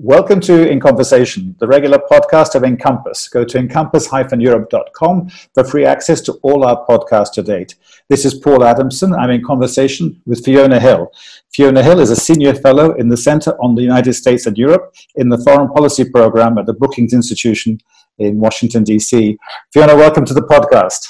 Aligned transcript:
Welcome 0.00 0.38
to 0.42 0.70
In 0.70 0.78
Conversation, 0.78 1.56
the 1.58 1.66
regular 1.66 1.98
podcast 1.98 2.54
of 2.54 2.62
Encompass. 2.62 3.26
Go 3.26 3.44
to 3.44 3.58
encompass-europe.com 3.58 5.28
for 5.28 5.64
free 5.64 5.84
access 5.84 6.20
to 6.20 6.34
all 6.34 6.64
our 6.64 6.86
podcasts 6.86 7.32
to 7.32 7.42
date. 7.42 7.74
This 8.08 8.24
is 8.24 8.34
Paul 8.34 8.62
Adamson. 8.62 9.12
I'm 9.12 9.30
in 9.30 9.42
conversation 9.42 10.22
with 10.24 10.44
Fiona 10.44 10.78
Hill. 10.78 11.10
Fiona 11.52 11.82
Hill 11.82 11.98
is 11.98 12.12
a 12.12 12.16
senior 12.16 12.54
fellow 12.54 12.94
in 12.94 13.08
the 13.08 13.16
Center 13.16 13.60
on 13.60 13.74
the 13.74 13.82
United 13.82 14.12
States 14.12 14.46
and 14.46 14.56
Europe 14.56 14.94
in 15.16 15.30
the 15.30 15.38
Foreign 15.38 15.68
Policy 15.68 16.08
Program 16.08 16.58
at 16.58 16.66
the 16.66 16.74
Brookings 16.74 17.12
Institution 17.12 17.80
in 18.18 18.38
Washington, 18.38 18.84
D.C. 18.84 19.36
Fiona, 19.72 19.96
welcome 19.96 20.24
to 20.26 20.34
the 20.34 20.42
podcast. 20.42 21.08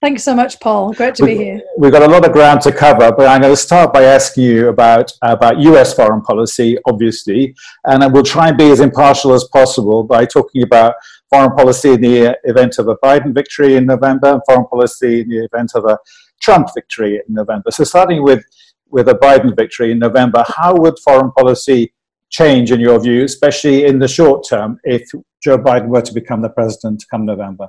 Thanks 0.00 0.24
so 0.24 0.34
much, 0.34 0.58
Paul. 0.60 0.94
Great 0.94 1.14
to 1.16 1.24
we, 1.24 1.36
be 1.36 1.44
here. 1.44 1.60
We've 1.76 1.92
got 1.92 2.02
a 2.02 2.08
lot 2.08 2.24
of 2.24 2.32
ground 2.32 2.62
to 2.62 2.72
cover, 2.72 3.12
but 3.12 3.26
I'm 3.26 3.42
going 3.42 3.52
to 3.52 3.56
start 3.56 3.92
by 3.92 4.04
asking 4.04 4.44
you 4.44 4.68
about, 4.70 5.12
about 5.20 5.58
US 5.58 5.92
foreign 5.92 6.22
policy, 6.22 6.78
obviously, 6.86 7.54
and 7.84 8.10
we'll 8.10 8.22
try 8.22 8.48
and 8.48 8.56
be 8.56 8.70
as 8.70 8.80
impartial 8.80 9.34
as 9.34 9.44
possible 9.52 10.02
by 10.02 10.24
talking 10.24 10.62
about 10.62 10.94
foreign 11.28 11.52
policy 11.52 11.90
in 11.90 12.00
the 12.00 12.38
event 12.44 12.78
of 12.78 12.88
a 12.88 12.96
Biden 12.96 13.34
victory 13.34 13.76
in 13.76 13.84
November 13.84 14.28
and 14.32 14.42
foreign 14.46 14.64
policy 14.68 15.20
in 15.20 15.28
the 15.28 15.44
event 15.44 15.72
of 15.74 15.84
a 15.84 15.98
Trump 16.40 16.68
victory 16.74 17.16
in 17.16 17.34
November. 17.34 17.70
So, 17.70 17.84
starting 17.84 18.22
with, 18.22 18.42
with 18.88 19.06
a 19.10 19.14
Biden 19.14 19.54
victory 19.54 19.92
in 19.92 19.98
November, 19.98 20.46
how 20.48 20.74
would 20.76 20.98
foreign 21.00 21.30
policy 21.32 21.92
change 22.30 22.72
in 22.72 22.80
your 22.80 22.98
view, 23.00 23.24
especially 23.24 23.84
in 23.84 23.98
the 23.98 24.08
short 24.08 24.48
term, 24.48 24.80
if 24.82 25.10
Joe 25.42 25.58
Biden 25.58 25.88
were 25.88 26.00
to 26.00 26.14
become 26.14 26.40
the 26.40 26.48
president 26.48 27.04
come 27.10 27.26
November? 27.26 27.68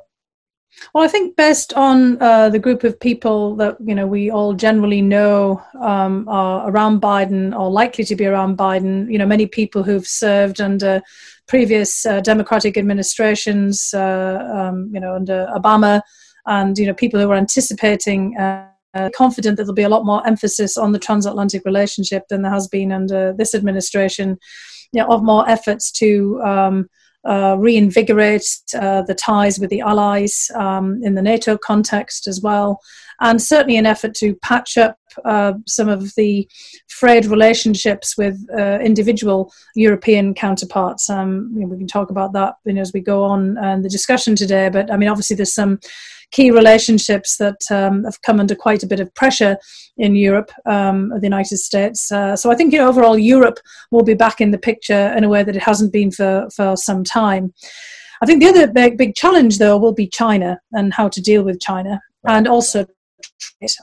Well, 0.93 1.03
I 1.03 1.07
think 1.07 1.35
based 1.35 1.73
on 1.73 2.21
uh, 2.21 2.49
the 2.49 2.59
group 2.59 2.83
of 2.83 2.99
people 2.99 3.55
that 3.57 3.77
you 3.85 3.93
know 3.93 4.07
we 4.07 4.31
all 4.31 4.53
generally 4.53 5.01
know 5.01 5.61
um, 5.79 6.27
are 6.27 6.69
around 6.69 7.01
Biden 7.01 7.57
or 7.57 7.69
likely 7.69 8.03
to 8.05 8.15
be 8.15 8.25
around 8.25 8.57
Biden. 8.57 9.11
You 9.11 9.17
know, 9.17 9.25
many 9.25 9.45
people 9.45 9.83
who've 9.83 10.07
served 10.07 10.59
under 10.61 11.01
previous 11.47 12.05
uh, 12.05 12.21
Democratic 12.21 12.77
administrations. 12.77 13.93
Uh, 13.93 14.47
um, 14.53 14.89
you 14.93 14.99
know, 14.99 15.15
under 15.15 15.47
Obama, 15.55 16.01
and 16.45 16.77
you 16.77 16.87
know, 16.87 16.93
people 16.93 17.19
who 17.19 17.29
are 17.29 17.37
anticipating. 17.37 18.37
Uh, 18.37 18.67
confident 19.15 19.55
that 19.55 19.63
there'll 19.63 19.73
be 19.73 19.83
a 19.83 19.87
lot 19.87 20.05
more 20.05 20.25
emphasis 20.27 20.75
on 20.75 20.91
the 20.91 20.99
transatlantic 20.99 21.63
relationship 21.63 22.23
than 22.27 22.41
there 22.41 22.51
has 22.51 22.67
been 22.67 22.91
under 22.91 23.31
this 23.31 23.55
administration. 23.55 24.37
You 24.91 25.01
know, 25.01 25.07
of 25.07 25.23
more 25.23 25.47
efforts 25.47 25.93
to 25.93 26.41
um, 26.43 26.89
uh, 27.23 27.55
reinvigorate 27.59 28.45
uh, 28.73 29.03
the 29.03 29.15
ties 29.15 29.59
with 29.59 29.69
the 29.69 29.81
allies 29.81 30.49
um, 30.55 31.01
in 31.03 31.15
the 31.15 31.21
NATO 31.21 31.57
context 31.57 32.27
as 32.27 32.41
well, 32.41 32.79
and 33.19 33.41
certainly 33.41 33.77
an 33.77 33.85
effort 33.85 34.13
to 34.15 34.35
patch 34.35 34.77
up 34.77 34.97
uh, 35.25 35.53
some 35.67 35.89
of 35.89 36.13
the 36.15 36.47
frayed 36.87 37.25
relationships 37.25 38.17
with 38.17 38.39
uh, 38.57 38.79
individual 38.79 39.51
European 39.75 40.33
counterparts. 40.33 41.09
Um, 41.09 41.51
you 41.53 41.61
know, 41.61 41.67
we 41.67 41.77
can 41.77 41.87
talk 41.87 42.09
about 42.09 42.33
that 42.33 42.55
you 42.65 42.73
know, 42.73 42.81
as 42.81 42.93
we 42.93 43.01
go 43.01 43.23
on 43.23 43.57
in 43.63 43.81
the 43.81 43.89
discussion 43.89 44.35
today, 44.35 44.69
but 44.69 44.91
I 44.91 44.97
mean, 44.97 45.09
obviously, 45.09 45.35
there's 45.35 45.53
some 45.53 45.79
key 46.31 46.51
relationships 46.51 47.37
that 47.37 47.59
um, 47.69 48.03
have 48.03 48.21
come 48.21 48.39
under 48.39 48.55
quite 48.55 48.83
a 48.83 48.87
bit 48.87 48.99
of 48.99 49.13
pressure 49.13 49.57
in 49.97 50.15
Europe, 50.15 50.51
um, 50.65 51.09
the 51.09 51.23
United 51.23 51.57
States. 51.57 52.11
Uh, 52.11 52.35
so 52.35 52.49
I 52.49 52.55
think 52.55 52.73
you 52.73 52.79
know, 52.79 52.87
overall 52.87 53.17
Europe 53.17 53.59
will 53.91 54.03
be 54.03 54.13
back 54.13 54.41
in 54.41 54.51
the 54.51 54.57
picture 54.57 55.13
in 55.15 55.23
a 55.23 55.29
way 55.29 55.43
that 55.43 55.55
it 55.55 55.63
hasn't 55.63 55.93
been 55.93 56.11
for, 56.11 56.47
for 56.55 56.75
some 56.77 57.03
time. 57.03 57.53
I 58.21 58.25
think 58.25 58.41
the 58.41 58.49
other 58.49 58.67
big, 58.67 58.97
big 58.97 59.15
challenge, 59.15 59.57
though, 59.57 59.77
will 59.77 59.93
be 59.93 60.07
China 60.07 60.59
and 60.71 60.93
how 60.93 61.09
to 61.09 61.21
deal 61.21 61.43
with 61.43 61.59
China, 61.59 61.99
and 62.27 62.47
also 62.47 62.85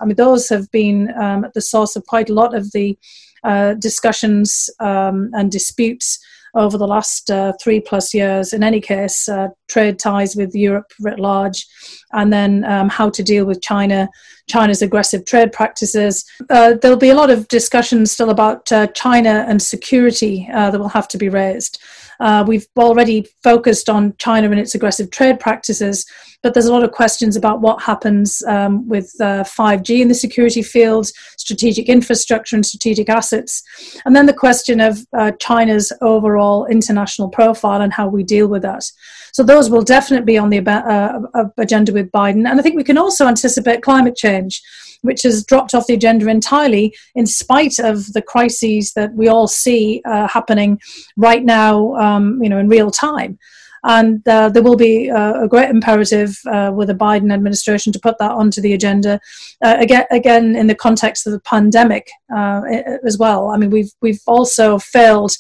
I 0.01 0.05
mean, 0.05 0.17
those 0.17 0.49
have 0.49 0.71
been 0.71 1.13
um, 1.21 1.45
at 1.45 1.55
the 1.55 1.61
source 1.61 1.97
of 1.97 2.07
quite 2.07 2.31
a 2.31 2.35
lot 2.35 2.55
of 2.55 2.71
the 2.73 2.99
uh, 3.45 3.75
discussions 3.75 4.69
um, 4.81 5.31
and 5.33 5.51
disputes 5.51 6.19
over 6.55 6.79
the 6.79 6.87
last 6.87 7.31
uh, 7.31 7.53
three 7.61 7.81
plus 7.81 8.15
years. 8.15 8.53
In 8.53 8.63
any 8.63 8.81
case, 8.81 9.29
uh, 9.29 9.49
trade 9.69 9.99
ties 9.99 10.37
with 10.37 10.55
Europe 10.55 10.93
writ 11.01 11.19
large, 11.19 11.67
and 12.13 12.33
then 12.33 12.65
um, 12.65 12.89
how 12.89 13.11
to 13.11 13.23
deal 13.23 13.45
with 13.45 13.63
China, 13.63 14.09
China's 14.49 14.83
aggressive 14.83 15.25
trade 15.25 15.53
practices. 15.53 16.25
Uh, 16.51 16.75
there'll 16.81 16.97
be 16.97 17.11
a 17.11 17.15
lot 17.15 17.31
of 17.31 17.49
discussion 17.49 18.07
still 18.07 18.31
about 18.31 18.71
uh, 18.73 18.87
China 18.89 19.45
and 19.49 19.61
security 19.61 20.49
uh, 20.53 20.71
that 20.71 20.79
will 20.79 20.89
have 20.89 21.09
to 21.09 21.19
be 21.19 21.29
raised. 21.29 21.81
Uh, 22.21 22.45
we've 22.47 22.67
already 22.77 23.27
focused 23.43 23.89
on 23.89 24.15
China 24.19 24.51
and 24.51 24.59
its 24.59 24.75
aggressive 24.75 25.11
trade 25.11 25.39
practices, 25.39 26.05
but 26.43 26.55
there's 26.55 26.67
a 26.67 26.73
lot 26.73 26.85
of 26.85 26.93
questions 26.93 27.37
about 27.37 27.61
what 27.61 27.83
happens 27.83 28.43
um, 28.47 28.89
with 28.89 29.13
uh, 29.21 29.43
5G 29.45 30.01
in 30.01 30.09
the 30.09 30.15
security 30.15 30.63
field, 30.63 31.09
strategic 31.37 31.89
infrastructure 31.89 32.57
and 32.57 32.65
strategic 32.65 33.09
assets, 33.09 33.63
and 34.05 34.15
then 34.15 34.27
the 34.27 34.33
question 34.33 34.81
of 34.81 34.99
uh, 35.17 35.33
China's 35.33 35.93
overall 36.01 36.67
international 36.67 37.29
profile 37.29 37.81
and 37.81 37.93
how 37.93 38.09
we 38.09 38.23
deal 38.23 38.47
with 38.47 38.63
that. 38.63 38.91
So 39.33 39.43
those 39.43 39.71
will 39.71 39.83
definitely 39.83 40.27
be 40.27 40.39
on 40.39 40.51
the 40.51 40.59
uh, 40.59 41.45
agenda 41.59 41.93
with 41.93 42.11
Biden, 42.13 42.49
and 42.49 42.59
I 42.59 42.63
think 42.63 42.77
we 42.77 42.85
can 42.85 42.99
also 42.99 43.27
anticipate 43.27 43.83
climate 43.83 44.17
change 44.17 44.63
which 45.03 45.23
has 45.23 45.45
dropped 45.45 45.75
off 45.75 45.87
the 45.87 45.95
agenda 45.95 46.29
entirely 46.29 46.95
in 47.15 47.27
spite 47.27 47.79
of 47.79 48.13
the 48.13 48.23
crises 48.23 48.93
that 48.95 49.15
we 49.15 49.29
all 49.29 49.47
see 49.47 50.03
uh, 50.05 50.27
happening 50.29 50.81
right 51.17 51.45
now, 51.45 51.95
um, 51.95 52.43
you 52.43 52.49
know, 52.49 52.59
in 52.59 52.69
real 52.69 52.91
time. 52.91 53.39
And 53.85 54.27
uh, 54.27 54.49
there 54.49 54.63
will 54.63 54.77
be 54.77 55.11
uh, 55.11 55.45
a 55.45 55.49
great 55.49 55.71
imperative 55.71 56.39
uh, 56.51 56.73
with 56.75 56.89
the 56.89 56.95
Biden 56.95 57.33
administration 57.33 57.93
to 57.93 58.01
put 58.01 58.19
that 58.19 58.31
onto 58.31 58.61
the 58.61 58.75
agenda. 58.75 59.21
Uh, 59.65 59.77
again, 59.79 60.05
again, 60.11 60.57
in 60.57 60.67
the 60.67 60.75
context 60.75 61.27
of 61.27 61.33
the 61.33 61.41
pandemic 61.41 62.11
uh, 62.35 62.63
as 63.07 63.19
well. 63.19 63.49
I 63.49 63.57
mean, 63.57 63.71
we've 63.71 63.93
we've 64.01 64.21
also 64.27 64.79
failed 64.79 65.33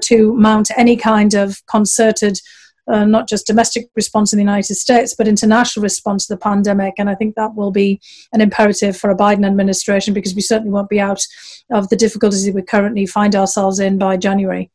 to 0.00 0.34
mount 0.34 0.70
any 0.78 0.96
kind 0.96 1.34
of 1.34 1.60
concerted 1.66 2.38
uh, 2.86 3.04
not 3.04 3.28
just 3.28 3.46
domestic 3.46 3.88
response 3.96 4.32
in 4.32 4.36
the 4.36 4.42
United 4.42 4.74
States, 4.74 5.14
but 5.16 5.28
international 5.28 5.82
response 5.82 6.26
to 6.26 6.34
the 6.34 6.38
pandemic. 6.38 6.94
And 6.98 7.08
I 7.08 7.14
think 7.14 7.34
that 7.34 7.54
will 7.54 7.70
be 7.70 8.00
an 8.32 8.40
imperative 8.40 8.96
for 8.96 9.10
a 9.10 9.16
Biden 9.16 9.46
administration 9.46 10.14
because 10.14 10.34
we 10.34 10.42
certainly 10.42 10.72
won't 10.72 10.90
be 10.90 11.00
out 11.00 11.22
of 11.70 11.88
the 11.88 11.96
difficulties 11.96 12.50
we 12.50 12.62
currently 12.62 13.06
find 13.06 13.34
ourselves 13.34 13.78
in 13.80 13.98
by 13.98 14.16
January. 14.16 14.70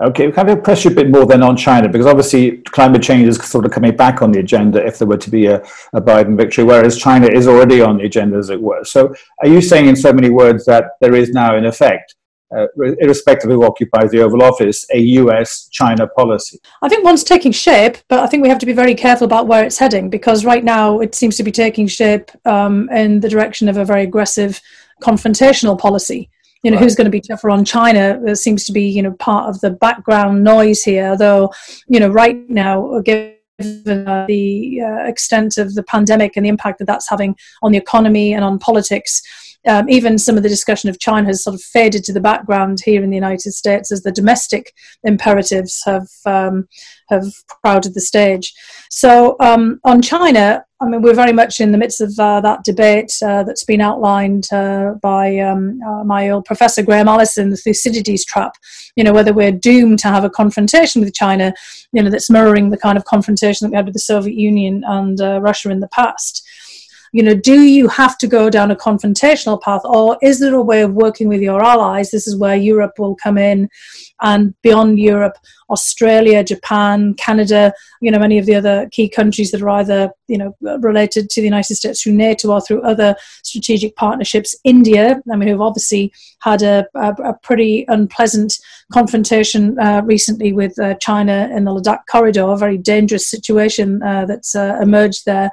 Okay, 0.00 0.30
can 0.32 0.50
I 0.50 0.54
press 0.56 0.84
you 0.84 0.90
a 0.90 0.94
bit 0.94 1.08
more 1.08 1.24
then 1.24 1.42
on 1.42 1.56
China? 1.56 1.88
Because 1.88 2.06
obviously 2.06 2.58
climate 2.58 3.02
change 3.02 3.28
is 3.28 3.42
sort 3.44 3.64
of 3.64 3.70
coming 3.70 3.96
back 3.96 4.22
on 4.22 4.32
the 4.32 4.40
agenda 4.40 4.84
if 4.84 4.98
there 4.98 5.06
were 5.06 5.16
to 5.16 5.30
be 5.30 5.46
a, 5.46 5.62
a 5.92 6.00
Biden 6.00 6.36
victory, 6.36 6.64
whereas 6.64 6.98
China 6.98 7.28
is 7.28 7.46
already 7.46 7.80
on 7.80 7.98
the 7.98 8.04
agenda, 8.04 8.36
as 8.36 8.50
it 8.50 8.60
were. 8.60 8.84
So 8.84 9.14
are 9.40 9.48
you 9.48 9.60
saying 9.60 9.86
in 9.86 9.94
so 9.94 10.12
many 10.12 10.30
words 10.30 10.64
that 10.66 10.84
there 11.00 11.14
is 11.14 11.30
now, 11.30 11.56
in 11.56 11.64
effect, 11.64 12.16
uh, 12.54 12.66
irrespective 13.00 13.50
of 13.50 13.56
who 13.56 13.64
occupies 13.64 14.10
the 14.10 14.20
Oval 14.20 14.42
Office, 14.42 14.84
a 14.92 14.98
US 14.98 15.68
China 15.70 16.08
policy? 16.08 16.58
I 16.82 16.88
think 16.88 17.04
one's 17.04 17.24
taking 17.24 17.52
shape, 17.52 17.98
but 18.08 18.18
I 18.18 18.26
think 18.26 18.42
we 18.42 18.48
have 18.48 18.58
to 18.58 18.66
be 18.66 18.72
very 18.72 18.94
careful 18.94 19.24
about 19.24 19.46
where 19.46 19.64
it's 19.64 19.78
heading 19.78 20.10
because 20.10 20.44
right 20.44 20.64
now 20.64 21.00
it 21.00 21.14
seems 21.14 21.36
to 21.36 21.42
be 21.42 21.52
taking 21.52 21.86
shape 21.86 22.30
um, 22.46 22.88
in 22.90 23.20
the 23.20 23.28
direction 23.28 23.68
of 23.68 23.76
a 23.76 23.84
very 23.84 24.02
aggressive 24.02 24.60
confrontational 25.02 25.78
policy. 25.78 26.30
You 26.64 26.70
know, 26.70 26.78
right. 26.78 26.82
who's 26.82 26.94
going 26.94 27.04
to 27.04 27.10
be 27.10 27.20
tougher 27.20 27.50
on 27.50 27.64
China 27.64 28.18
There 28.24 28.34
seems 28.34 28.64
to 28.64 28.72
be, 28.72 28.88
you 28.88 29.02
know, 29.02 29.12
part 29.12 29.50
of 29.50 29.60
the 29.60 29.70
background 29.70 30.42
noise 30.42 30.82
here, 30.82 31.16
though, 31.16 31.52
you 31.88 32.00
know, 32.00 32.08
right 32.08 32.48
now, 32.48 33.00
given 33.00 33.36
uh, 33.86 34.24
the 34.26 34.80
uh, 34.80 35.04
extent 35.04 35.58
of 35.58 35.74
the 35.74 35.82
pandemic 35.82 36.36
and 36.36 36.44
the 36.46 36.48
impact 36.48 36.78
that 36.78 36.86
that's 36.86 37.08
having 37.08 37.36
on 37.62 37.72
the 37.72 37.78
economy 37.78 38.32
and 38.32 38.44
on 38.44 38.58
politics, 38.58 39.22
um, 39.66 39.88
even 39.88 40.18
some 40.18 40.36
of 40.36 40.42
the 40.42 40.48
discussion 40.48 40.90
of 40.90 40.98
China 40.98 41.26
has 41.28 41.42
sort 41.42 41.54
of 41.54 41.62
faded 41.62 42.04
to 42.04 42.12
the 42.12 42.20
background 42.20 42.78
here 42.84 43.02
in 43.02 43.10
the 43.10 43.16
United 43.16 43.52
States 43.52 43.90
as 43.90 44.02
the 44.02 44.12
domestic 44.12 44.72
imperatives 45.04 45.82
have 45.84 46.08
um, 46.26 46.68
have 47.08 47.24
crowded 47.62 47.94
the 47.94 48.00
stage. 48.00 48.54
So 48.90 49.36
um, 49.40 49.80
on 49.84 50.00
China, 50.02 50.64
I 50.80 50.86
mean, 50.86 51.02
we're 51.02 51.14
very 51.14 51.32
much 51.32 51.60
in 51.60 51.72
the 51.72 51.78
midst 51.78 52.00
of 52.00 52.18
uh, 52.18 52.40
that 52.42 52.64
debate 52.64 53.12
uh, 53.24 53.42
that's 53.42 53.64
been 53.64 53.80
outlined 53.80 54.52
uh, 54.52 54.94
by 55.02 55.38
um, 55.38 55.80
uh, 55.86 56.04
my 56.04 56.30
old 56.30 56.44
professor 56.44 56.82
Graham 56.82 57.08
Allison, 57.08 57.50
the 57.50 57.56
Thucydides 57.56 58.24
trap. 58.24 58.56
You 58.96 59.04
know, 59.04 59.12
whether 59.12 59.32
we're 59.32 59.52
doomed 59.52 59.98
to 60.00 60.08
have 60.08 60.24
a 60.24 60.30
confrontation 60.30 61.00
with 61.00 61.14
China, 61.14 61.54
you 61.92 62.02
know, 62.02 62.10
that's 62.10 62.30
mirroring 62.30 62.70
the 62.70 62.76
kind 62.76 62.98
of 62.98 63.04
confrontation 63.04 63.64
that 63.64 63.70
we 63.70 63.76
had 63.76 63.86
with 63.86 63.94
the 63.94 64.00
Soviet 64.00 64.36
Union 64.36 64.82
and 64.86 65.20
uh, 65.20 65.40
Russia 65.40 65.70
in 65.70 65.80
the 65.80 65.88
past 65.88 66.43
you 67.14 67.22
know, 67.22 67.32
do 67.32 67.62
you 67.62 67.86
have 67.86 68.18
to 68.18 68.26
go 68.26 68.50
down 68.50 68.72
a 68.72 68.76
confrontational 68.76 69.62
path 69.62 69.82
or 69.84 70.18
is 70.20 70.40
there 70.40 70.56
a 70.56 70.60
way 70.60 70.82
of 70.82 70.94
working 70.94 71.28
with 71.28 71.40
your 71.40 71.62
allies? 71.62 72.10
This 72.10 72.26
is 72.26 72.36
where 72.36 72.56
Europe 72.56 72.98
will 72.98 73.14
come 73.14 73.38
in 73.38 73.68
and 74.22 74.54
beyond 74.62 74.98
Europe, 74.98 75.36
Australia, 75.70 76.44
Japan, 76.44 77.14
Canada, 77.14 77.72
you 78.00 78.10
know, 78.10 78.18
many 78.18 78.38
of 78.38 78.46
the 78.46 78.54
other 78.54 78.88
key 78.90 79.08
countries 79.08 79.50
that 79.50 79.62
are 79.62 79.68
either, 79.70 80.10
you 80.28 80.38
know, 80.38 80.54
related 80.80 81.30
to 81.30 81.40
the 81.40 81.46
United 81.46 81.74
States 81.74 82.02
through 82.02 82.14
NATO 82.14 82.50
or 82.50 82.60
through 82.60 82.82
other 82.82 83.16
strategic 83.42 83.96
partnerships. 83.96 84.54
India, 84.64 85.20
I 85.32 85.36
mean, 85.36 85.48
who've 85.48 85.60
obviously 85.60 86.12
had 86.40 86.62
a, 86.62 86.86
a, 86.94 87.12
a 87.24 87.34
pretty 87.42 87.84
unpleasant 87.88 88.58
confrontation 88.92 89.78
uh, 89.78 90.02
recently 90.04 90.52
with 90.52 90.78
uh, 90.78 90.94
China 90.94 91.50
in 91.54 91.64
the 91.64 91.72
Ladakh 91.72 92.06
corridor, 92.10 92.42
a 92.44 92.56
very 92.56 92.78
dangerous 92.78 93.28
situation 93.28 94.02
uh, 94.02 94.26
that's 94.26 94.54
uh, 94.54 94.78
emerged 94.80 95.24
there 95.26 95.50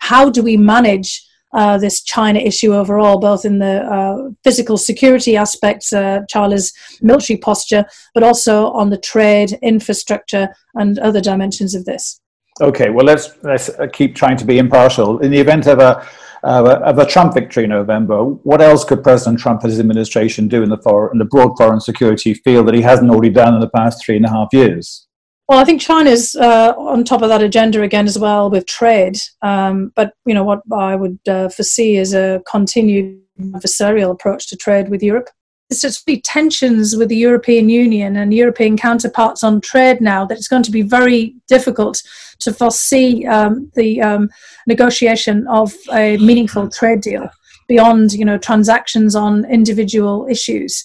how 0.00 0.28
do 0.28 0.42
we 0.42 0.56
manage 0.56 1.24
uh, 1.52 1.78
this 1.78 2.02
China 2.02 2.38
issue 2.38 2.74
overall, 2.74 3.18
both 3.18 3.44
in 3.44 3.58
the 3.58 3.82
uh, 3.82 4.30
physical 4.44 4.76
security 4.76 5.36
aspects, 5.36 5.92
uh, 5.92 6.20
China's 6.28 6.72
military 7.02 7.38
posture, 7.38 7.84
but 8.14 8.22
also 8.22 8.70
on 8.72 8.90
the 8.90 8.98
trade, 8.98 9.58
infrastructure, 9.62 10.48
and 10.74 10.98
other 10.98 11.20
dimensions 11.20 11.74
of 11.74 11.84
this. 11.84 12.20
Okay, 12.60 12.90
well, 12.90 13.06
let's 13.06 13.30
let's 13.42 13.70
keep 13.92 14.14
trying 14.14 14.36
to 14.36 14.44
be 14.44 14.58
impartial. 14.58 15.18
In 15.20 15.30
the 15.30 15.38
event 15.38 15.66
of 15.66 15.78
a 15.78 16.06
of 16.42 16.66
a, 16.66 16.78
of 16.80 16.98
a 16.98 17.06
Trump 17.06 17.34
victory 17.34 17.64
in 17.64 17.70
November, 17.70 18.22
what 18.22 18.62
else 18.62 18.84
could 18.84 19.02
President 19.02 19.38
Trump 19.38 19.62
and 19.62 19.70
his 19.70 19.80
administration 19.80 20.48
do 20.48 20.62
in 20.62 20.70
the, 20.70 20.78
for, 20.78 21.12
in 21.12 21.18
the 21.18 21.24
broad 21.26 21.56
foreign 21.56 21.80
security 21.80 22.32
field 22.32 22.66
that 22.66 22.74
he 22.74 22.80
hasn't 22.80 23.10
already 23.10 23.28
done 23.30 23.54
in 23.54 23.60
the 23.60 23.68
past 23.70 24.02
three 24.02 24.16
and 24.16 24.24
a 24.24 24.30
half 24.30 24.48
years? 24.52 25.06
Well, 25.50 25.58
I 25.58 25.64
think 25.64 25.80
China's 25.80 26.36
uh, 26.36 26.74
on 26.78 27.02
top 27.02 27.22
of 27.22 27.28
that 27.28 27.42
agenda 27.42 27.82
again 27.82 28.06
as 28.06 28.16
well 28.16 28.48
with 28.48 28.66
trade. 28.66 29.18
Um, 29.42 29.90
but 29.96 30.12
you 30.24 30.32
know 30.32 30.44
what 30.44 30.62
I 30.72 30.94
would 30.94 31.18
uh, 31.26 31.48
foresee 31.48 31.96
is 31.96 32.14
a 32.14 32.40
continued 32.48 33.20
adversarial 33.40 34.12
approach 34.12 34.46
to 34.50 34.56
trade 34.56 34.90
with 34.90 35.02
Europe. 35.02 35.28
There's 35.68 35.80
just 35.80 36.06
be 36.06 36.20
tensions 36.20 36.94
with 36.94 37.08
the 37.08 37.16
European 37.16 37.68
Union 37.68 38.14
and 38.14 38.32
European 38.32 38.76
counterparts 38.76 39.42
on 39.42 39.60
trade 39.60 40.00
now 40.00 40.24
that 40.24 40.38
it's 40.38 40.46
going 40.46 40.62
to 40.62 40.70
be 40.70 40.82
very 40.82 41.34
difficult 41.48 42.00
to 42.38 42.54
foresee 42.54 43.26
um, 43.26 43.72
the 43.74 44.00
um, 44.02 44.30
negotiation 44.68 45.48
of 45.48 45.74
a 45.92 46.16
meaningful 46.18 46.68
trade 46.68 47.00
deal 47.00 47.28
beyond 47.66 48.12
you 48.12 48.24
know 48.24 48.38
transactions 48.38 49.16
on 49.16 49.44
individual 49.46 50.28
issues. 50.30 50.84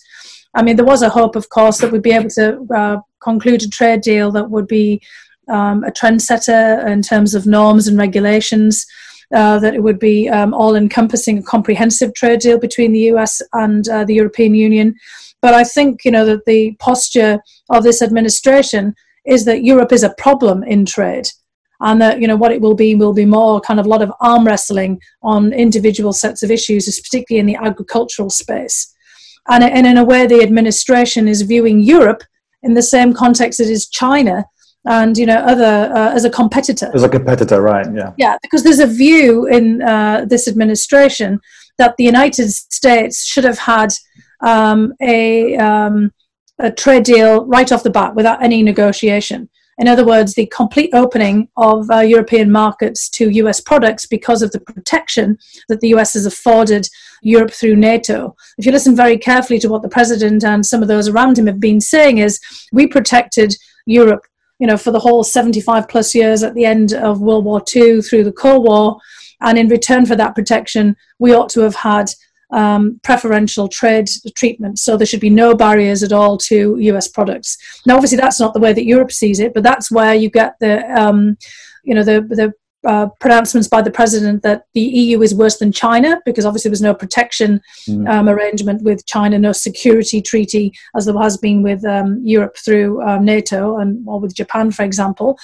I 0.55 0.63
mean, 0.63 0.77
there 0.77 0.85
was 0.85 1.01
a 1.01 1.09
hope, 1.09 1.35
of 1.35 1.49
course, 1.49 1.79
that 1.79 1.91
we'd 1.91 2.01
be 2.01 2.13
able 2.13 2.29
to 2.31 2.65
uh, 2.73 2.97
conclude 3.21 3.63
a 3.63 3.69
trade 3.69 4.01
deal 4.01 4.31
that 4.31 4.49
would 4.49 4.67
be 4.67 5.01
um, 5.49 5.83
a 5.83 5.91
trendsetter 5.91 6.87
in 6.87 7.01
terms 7.01 7.35
of 7.35 7.45
norms 7.45 7.87
and 7.87 7.97
regulations. 7.97 8.85
Uh, 9.33 9.57
that 9.57 9.73
it 9.73 9.81
would 9.81 9.97
be 9.97 10.29
um, 10.29 10.53
all 10.53 10.75
encompassing, 10.75 11.39
a 11.39 11.43
comprehensive 11.43 12.13
trade 12.13 12.39
deal 12.39 12.59
between 12.59 12.91
the 12.91 13.07
US 13.11 13.41
and 13.53 13.89
uh, 13.89 14.05
the 14.05 14.13
European 14.13 14.53
Union. 14.53 14.93
But 15.41 15.55
I 15.55 15.63
think 15.63 16.05
you 16.05 16.11
know 16.11 16.25
that 16.25 16.45
the 16.45 16.75
posture 16.79 17.39
of 17.69 17.83
this 17.83 18.03
administration 18.03 18.93
is 19.25 19.45
that 19.45 19.63
Europe 19.63 19.91
is 19.91 20.03
a 20.03 20.13
problem 20.19 20.63
in 20.63 20.85
trade, 20.85 21.27
and 21.81 21.99
that 22.01 22.21
you 22.21 22.27
know 22.27 22.35
what 22.35 22.51
it 22.51 22.61
will 22.61 22.75
be 22.75 22.93
will 22.93 23.13
be 23.13 23.25
more 23.25 23.59
kind 23.61 23.79
of 23.79 23.87
a 23.87 23.89
lot 23.89 24.03
of 24.03 24.13
arm 24.21 24.45
wrestling 24.45 25.01
on 25.23 25.53
individual 25.53 26.13
sets 26.13 26.43
of 26.43 26.51
issues, 26.51 26.85
particularly 27.01 27.39
in 27.39 27.47
the 27.47 27.67
agricultural 27.67 28.29
space. 28.29 28.94
And, 29.47 29.63
and 29.63 29.85
in 29.85 29.97
a 29.97 30.03
way, 30.03 30.25
the 30.25 30.41
administration 30.41 31.27
is 31.27 31.41
viewing 31.43 31.81
Europe 31.81 32.23
in 32.63 32.73
the 32.73 32.81
same 32.81 33.13
context 33.13 33.59
as 33.59 33.87
China 33.87 34.45
and 34.87 35.17
you 35.17 35.25
know 35.25 35.37
other 35.37 35.91
uh, 35.95 36.11
as 36.13 36.25
a 36.25 36.29
competitor. 36.29 36.91
As 36.93 37.03
a 37.03 37.09
competitor 37.09 37.61
right 37.61 37.87
yeah. 37.93 38.13
Yeah 38.17 38.37
because 38.41 38.63
there's 38.63 38.79
a 38.79 38.87
view 38.87 39.47
in 39.47 39.81
uh, 39.81 40.25
this 40.27 40.47
administration 40.47 41.39
that 41.77 41.97
the 41.97 42.03
united 42.03 42.51
states 42.51 43.25
should 43.25 43.43
have 43.43 43.57
had 43.57 43.91
um, 44.41 44.93
a, 45.01 45.55
um, 45.57 46.11
a 46.59 46.71
trade 46.71 47.03
deal 47.03 47.45
right 47.45 47.71
off 47.71 47.83
the 47.83 47.89
bat 47.89 48.15
without 48.15 48.43
any 48.43 48.63
negotiation. 48.63 49.49
In 49.77 49.89
other 49.89 50.05
words, 50.05 50.35
the 50.35 50.45
complete 50.47 50.91
opening 50.93 51.49
of 51.57 51.89
uh, 51.91 51.99
European 51.99 52.49
markets 52.51 53.09
to 53.09 53.29
US 53.29 53.59
products 53.59 54.05
because 54.05 54.41
of 54.41 54.51
the 54.51 54.59
protection 54.59 55.37
that 55.67 55.81
the 55.81 55.89
US 55.89 56.13
has 56.13 56.25
afforded 56.25 56.87
Europe 57.25 57.51
through 57.51 57.75
NATO. 57.75 58.35
If 58.57 58.65
you 58.65 58.71
listen 58.71 58.95
very 58.95 59.17
carefully 59.17 59.59
to 59.59 59.67
what 59.67 59.81
the 59.81 59.89
president 59.89 60.43
and 60.43 60.63
some 60.65 60.81
of 60.81 60.87
those 60.87 61.09
around 61.09 61.37
him 61.37 61.47
have 61.47 61.59
been 61.59 61.81
saying, 61.81 62.19
is 62.19 62.39
we 62.71 62.85
protected 62.85 63.55
Europe, 63.87 64.25
you 64.59 64.67
know, 64.67 64.77
for 64.77 64.91
the 64.91 64.99
whole 64.99 65.23
75 65.23 65.89
plus 65.89 66.13
years 66.13 66.43
at 66.43 66.53
the 66.53 66.65
end 66.65 66.93
of 66.93 67.21
World 67.21 67.43
War 67.43 67.63
II 67.75 68.01
through 68.01 68.23
the 68.25 68.31
Cold 68.31 68.63
War, 68.63 68.97
and 69.41 69.57
in 69.57 69.67
return 69.67 70.05
for 70.05 70.15
that 70.15 70.35
protection, 70.35 70.95
we 71.17 71.33
ought 71.33 71.49
to 71.49 71.61
have 71.61 71.75
had 71.75 72.11
um, 72.51 72.99
preferential 73.03 73.67
trade 73.67 74.07
treatment. 74.35 74.77
So 74.77 74.95
there 74.95 75.07
should 75.07 75.19
be 75.19 75.31
no 75.31 75.55
barriers 75.55 76.03
at 76.03 76.13
all 76.13 76.37
to 76.37 76.77
US 76.77 77.07
products. 77.07 77.57
Now, 77.87 77.95
obviously, 77.95 78.17
that's 78.17 78.39
not 78.39 78.53
the 78.53 78.59
way 78.59 78.71
that 78.71 78.85
Europe 78.85 79.11
sees 79.11 79.39
it, 79.39 79.53
but 79.53 79.63
that's 79.63 79.91
where 79.91 80.13
you 80.13 80.29
get 80.29 80.53
the, 80.59 80.79
um, 80.99 81.37
you 81.83 81.95
know, 81.95 82.03
the 82.03 82.21
the 82.21 82.53
uh, 82.85 83.07
pronouncements 83.19 83.67
by 83.67 83.81
the 83.81 83.91
president 83.91 84.43
that 84.43 84.65
the 84.73 84.81
EU 84.81 85.21
is 85.21 85.33
worse 85.33 85.57
than 85.57 85.71
China 85.71 86.21
because 86.25 86.45
obviously 86.45 86.69
there's 86.69 86.81
no 86.81 86.93
protection 86.93 87.61
mm. 87.87 88.09
um, 88.09 88.29
arrangement 88.29 88.83
with 88.83 89.05
China, 89.05 89.37
no 89.39 89.51
security 89.51 90.21
treaty 90.21 90.73
as 90.95 91.05
there 91.05 91.17
has 91.19 91.37
been 91.37 91.63
with 91.63 91.83
um, 91.85 92.21
Europe 92.23 92.57
through 92.57 93.01
um, 93.03 93.25
NATO 93.25 93.77
and 93.77 94.07
or 94.07 94.19
with 94.19 94.35
Japan, 94.35 94.71
for 94.71 94.83
example. 94.83 95.37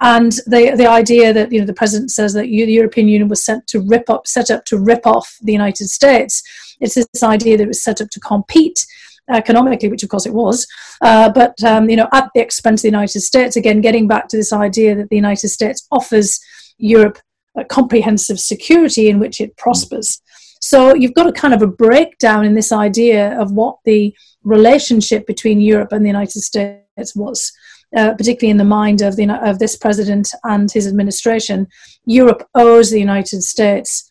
And 0.00 0.32
the 0.46 0.74
the 0.76 0.88
idea 0.88 1.32
that 1.32 1.52
you 1.52 1.60
know 1.60 1.66
the 1.66 1.74
president 1.74 2.10
says 2.10 2.32
that 2.32 2.48
you, 2.48 2.64
the 2.64 2.72
European 2.72 3.08
Union 3.08 3.28
was 3.28 3.44
set 3.44 3.66
to 3.68 3.80
rip 3.80 4.08
up, 4.08 4.26
set 4.26 4.50
up 4.50 4.64
to 4.66 4.78
rip 4.78 5.06
off 5.06 5.36
the 5.42 5.52
United 5.52 5.88
States. 5.88 6.42
It's 6.80 6.94
this 6.94 7.22
idea 7.22 7.58
that 7.58 7.64
it 7.64 7.68
was 7.68 7.84
set 7.84 8.00
up 8.00 8.08
to 8.10 8.20
compete 8.20 8.86
economically, 9.30 9.88
which 9.88 10.02
of 10.02 10.08
course 10.08 10.26
it 10.26 10.34
was, 10.34 10.66
uh, 11.00 11.30
but 11.30 11.62
um, 11.64 11.88
you 11.88 11.96
know 11.96 12.08
at 12.12 12.28
the 12.34 12.40
expense 12.40 12.80
of 12.80 12.82
the 12.82 12.96
United 12.96 13.20
States. 13.20 13.56
Again, 13.56 13.80
getting 13.80 14.08
back 14.08 14.28
to 14.28 14.36
this 14.36 14.52
idea 14.52 14.94
that 14.96 15.10
the 15.10 15.16
United 15.16 15.48
States 15.48 15.86
offers 15.90 16.40
Europe 16.78 17.18
a 17.56 17.64
comprehensive 17.64 18.38
security 18.38 19.08
in 19.08 19.18
which 19.18 19.40
it 19.40 19.56
prospers. 19.56 20.20
So 20.60 20.94
you've 20.94 21.14
got 21.14 21.26
a 21.26 21.32
kind 21.32 21.54
of 21.54 21.62
a 21.62 21.66
breakdown 21.66 22.44
in 22.44 22.54
this 22.54 22.70
idea 22.70 23.40
of 23.40 23.52
what 23.52 23.76
the 23.84 24.14
relationship 24.44 25.26
between 25.26 25.60
Europe 25.60 25.92
and 25.92 26.04
the 26.04 26.08
United 26.08 26.42
States 26.42 27.14
was 27.16 27.52
uh, 27.96 28.14
particularly 28.14 28.50
in 28.50 28.56
the 28.56 28.64
mind 28.64 29.02
of, 29.02 29.16
the, 29.16 29.28
of 29.46 29.58
this 29.58 29.76
president 29.76 30.32
and 30.44 30.70
his 30.70 30.86
administration, 30.86 31.66
Europe 32.04 32.48
owes 32.54 32.90
the 32.90 32.98
United 32.98 33.42
States 33.42 34.10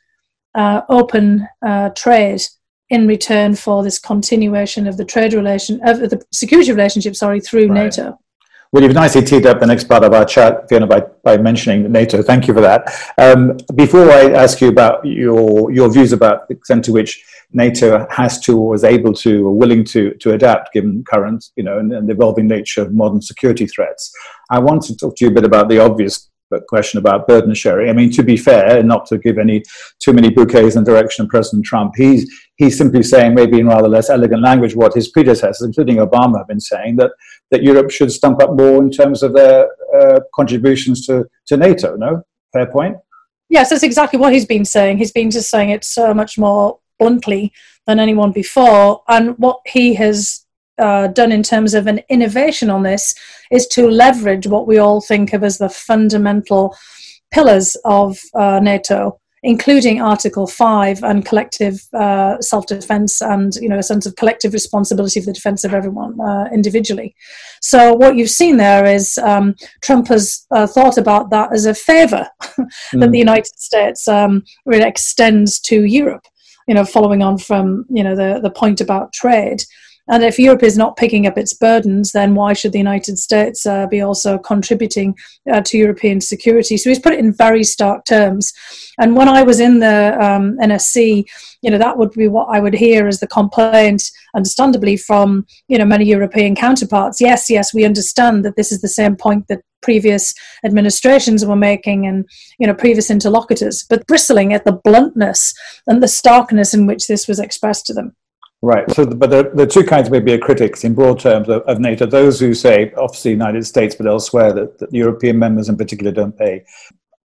uh, 0.56 0.82
open 0.90 1.48
uh, 1.66 1.90
trade 1.90 2.42
in 2.90 3.08
return 3.08 3.56
for 3.56 3.84
this 3.84 4.00
continuation 4.00 4.88
of 4.88 4.98
the 4.98 5.06
trade 5.06 5.34
relation 5.34 5.80
of 5.88 6.00
the 6.10 6.22
security 6.32 6.72
relationship, 6.72 7.16
sorry, 7.16 7.40
through 7.40 7.68
right. 7.68 7.86
NATO. 7.86 8.20
Well, 8.72 8.84
you've 8.84 8.94
nicely 8.94 9.24
teed 9.24 9.48
up 9.48 9.60
the 9.60 9.66
next 9.66 9.86
part 9.86 10.04
of 10.04 10.14
our 10.14 10.26
chat, 10.26 10.70
Fiona, 10.70 10.86
by, 10.86 11.02
by 11.24 11.38
mentioning 11.38 11.92
NATO. 11.92 12.22
Thank 12.22 12.48
you 12.48 12.54
for 12.54 12.62
that. 12.62 12.94
Um, 13.18 13.58
before 13.74 14.12
I 14.12 14.32
ask 14.32 14.62
you 14.62 14.70
about 14.70 15.04
your 15.04 15.72
your 15.72 15.92
views 15.92 16.14
about 16.14 16.48
the 16.48 16.54
extent 16.54 16.86
to 16.86 16.92
which 16.92 17.24
NATO 17.52 18.06
has 18.12 18.40
to 18.42 18.60
or 18.60 18.76
is 18.76 18.84
able 18.84 19.14
to 19.14 19.48
or 19.48 19.58
willing 19.58 19.84
to 19.86 20.14
to 20.14 20.34
adapt 20.34 20.72
given 20.72 21.04
current, 21.04 21.46
you 21.56 21.64
know, 21.64 21.80
and, 21.80 21.92
and 21.92 22.08
the 22.08 22.14
evolving 22.14 22.48
nature 22.48 22.84
of 22.84 22.94
modern 22.94 23.24
security 23.24 23.66
threats, 23.66 24.12
I 24.52 24.60
want 24.60 24.84
to 24.84 24.96
talk 24.96 25.16
to 25.16 25.26
you 25.26 25.32
a 25.32 25.34
bit 25.34 25.46
about 25.46 25.68
the 25.68 25.80
obvious 25.80 26.30
question 26.68 27.00
about 27.00 27.28
burden 27.28 27.54
sharing. 27.54 27.90
I 27.90 27.94
mean, 27.94 28.12
to 28.12 28.24
be 28.24 28.38
fair, 28.38 28.82
not 28.84 29.06
to 29.08 29.18
give 29.18 29.38
any 29.38 29.64
too 30.00 30.14
many 30.14 30.30
bouquets 30.30 30.76
in 30.76 30.84
the 30.84 30.92
direction 30.92 31.26
of 31.26 31.30
President 31.30 31.66
Trump, 31.66 31.94
he's 31.96 32.30
he's 32.58 32.78
simply 32.78 33.04
saying, 33.04 33.36
maybe 33.36 33.60
in 33.60 33.68
rather 33.68 33.88
less 33.88 34.10
elegant 34.10 34.42
language, 34.42 34.76
what 34.76 34.94
his 34.94 35.10
predecessors, 35.10 35.66
including 35.66 35.98
Obama, 35.98 36.38
have 36.40 36.48
been 36.48 36.60
saying 36.60 36.96
that 36.98 37.12
that 37.52 37.64
Europe 37.64 37.92
should 37.92 38.12
stump 38.12 38.42
up 38.42 38.56
more 38.56 38.82
in 38.82 38.92
terms 38.92 39.24
of 39.24 39.34
their 39.34 39.68
uh, 40.00 40.20
contributions 40.36 41.06
to 41.08 41.26
to 41.48 41.58
NATO. 41.58 41.96
No, 41.96 42.24
fair 42.54 42.68
point. 42.68 42.98
Yes, 43.50 43.70
that's 43.70 43.84
exactly 43.84 44.20
what 44.20 44.34
he's 44.34 44.46
been 44.46 44.66
saying. 44.66 45.00
He's 45.00 45.12
been 45.12 45.32
just 45.32 45.50
saying 45.50 45.72
it 45.72 45.84
so 45.84 46.14
much 46.14 46.38
more 46.38 46.80
bluntly 47.00 47.52
than 47.88 48.00
anyone 48.00 48.32
before, 48.32 49.04
and 49.08 49.38
what 49.38 49.62
he 49.66 49.96
has 49.96 50.39
uh, 50.80 51.08
done 51.08 51.32
in 51.32 51.44
terms 51.44 51.74
of 51.74 51.88
an 51.88 52.02
innovation 52.10 52.70
on 52.70 52.84
this 52.84 53.14
is 53.52 53.68
to 53.68 53.90
leverage 53.90 54.48
what 54.48 54.68
we 54.68 54.78
all 54.78 55.02
think 55.02 55.34
of 55.34 55.44
as 55.44 55.58
the 55.58 55.70
fundamental 55.70 56.76
pillars 57.32 57.76
of 57.86 58.18
uh, 58.34 58.60
NATO, 58.60 59.20
including 59.44 60.02
Article 60.02 60.48
5 60.48 61.04
and 61.04 61.26
collective 61.26 61.82
uh, 61.94 62.40
self 62.42 62.66
defense 62.66 63.22
and 63.22 63.56
you 63.56 63.70
know, 63.70 63.80
a 63.80 63.84
sense 63.84 64.06
of 64.06 64.16
collective 64.16 64.54
responsibility 64.54 65.20
for 65.20 65.28
the 65.28 65.34
defense 65.34 65.64
of 65.64 65.74
everyone 65.74 66.20
uh, 66.20 66.50
individually. 66.54 67.16
So, 67.62 67.94
what 67.94 68.16
you've 68.16 68.30
seen 68.30 68.58
there 68.58 68.86
is 68.86 69.18
um, 69.20 69.56
Trump 69.82 70.08
has 70.10 70.46
uh, 70.52 70.68
thought 70.68 70.98
about 70.98 71.30
that 71.30 71.54
as 71.54 71.66
a 71.66 71.74
favor 71.74 72.28
that 72.58 72.70
mm. 72.94 73.12
the 73.12 73.18
United 73.18 73.60
States 73.60 74.08
um, 74.08 74.44
really 74.66 74.88
extends 74.88 75.60
to 75.62 75.86
Europe. 75.86 76.26
You 76.68 76.76
know, 76.76 76.86
following 76.86 77.24
on 77.24 77.40
from 77.40 77.86
you 77.90 78.04
know 78.04 78.16
the 78.16 78.40
the 78.42 78.52
point 78.52 78.80
about 78.80 79.12
trade, 79.12 79.64
and 80.10 80.24
if 80.24 80.40
Europe 80.40 80.64
is 80.64 80.78
not 80.78 80.98
picking 80.98 81.28
up 81.28 81.38
its 81.38 81.54
burdens, 81.54 82.12
then 82.12 82.34
why 82.34 82.54
should 82.54 82.72
the 82.72 82.80
United 82.80 83.20
States 83.20 83.66
uh, 83.66 83.86
be 83.86 84.02
also 84.02 84.40
contributing 84.40 85.16
uh, 85.52 85.62
to 85.62 85.78
European 85.78 86.20
security? 86.20 86.78
So 86.78 86.90
he's 86.90 87.00
put 87.00 87.14
it 87.14 87.20
in 87.20 87.32
very 87.32 87.64
stark 87.64 88.06
terms. 88.06 88.52
And 89.00 89.16
when 89.16 89.30
I 89.30 89.44
was 89.44 89.60
in 89.60 89.80
the 89.80 90.18
um, 90.20 90.58
NSC, 90.58 91.26
you 91.62 91.70
know, 91.70 91.78
that 91.78 91.98
would 91.98 92.12
be 92.12 92.28
what 92.28 92.48
I 92.50 92.60
would 92.60 92.74
hear 92.74 93.08
as 93.08 93.20
the 93.20 93.28
complaint, 93.28 94.10
understandably, 94.36 94.98
from, 94.98 95.46
you 95.68 95.78
know, 95.78 95.86
many 95.86 96.06
European 96.06 96.56
counterparts. 96.56 97.22
Yes, 97.22 97.50
yes, 97.50 97.74
we 97.74 97.86
understand 97.86 98.44
that 98.46 98.56
this 98.56 98.72
is 98.72 98.82
the 98.82 98.88
same 98.88 99.16
point 99.16 99.48
that 99.48 99.62
previous 99.82 100.34
administrations 100.66 101.46
were 101.46 101.56
making 101.56 102.06
and 102.06 102.28
you 102.60 102.68
know 102.68 102.74
previous 102.74 103.10
interlocutors 103.10 103.86
but 103.90 104.06
bristling 104.08 104.54
at 104.54 104.66
the 104.66 104.74
bluntness 104.84 105.54
and 105.88 106.04
the 106.04 106.08
starkness 106.08 106.74
in 106.74 106.86
which 106.86 107.08
this 107.08 107.30
was 107.30 107.40
expressed 107.40 107.86
to 107.86 107.94
them 107.94 108.14
Right. 108.62 108.92
So, 108.92 109.06
but 109.06 109.34
are 109.34 109.66
two 109.66 109.86
kinds, 109.86 110.10
maybe, 110.10 110.34
of 110.34 110.42
critics 110.42 110.84
in 110.84 110.94
broad 110.94 111.20
terms 111.20 111.48
of, 111.48 111.62
of, 111.62 111.80
NATO. 111.80 112.06
Those 112.06 112.42
who 112.42 112.54
say, 112.54 112.92
obviously, 112.98 113.32
the 113.32 113.38
United 113.38 113.66
States, 113.66 113.96
but 113.96 114.06
elsewhere, 114.06 114.52
that, 114.52 114.80
that 114.80 114.92
European 114.92 115.40
members 115.40 115.70
in 115.70 115.78
particular 115.78 116.12
don't 116.12 116.38
pay 116.38 116.66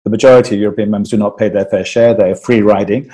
the 0.04 0.10
majority 0.10 0.54
of 0.54 0.60
European 0.60 0.90
members 0.90 1.10
do 1.10 1.18
not 1.18 1.36
pay 1.36 1.48
their 1.48 1.66
fair 1.66 1.84
share. 1.84 2.14
They 2.14 2.30
are 2.30 2.34
free 2.34 2.62
riding, 2.62 3.10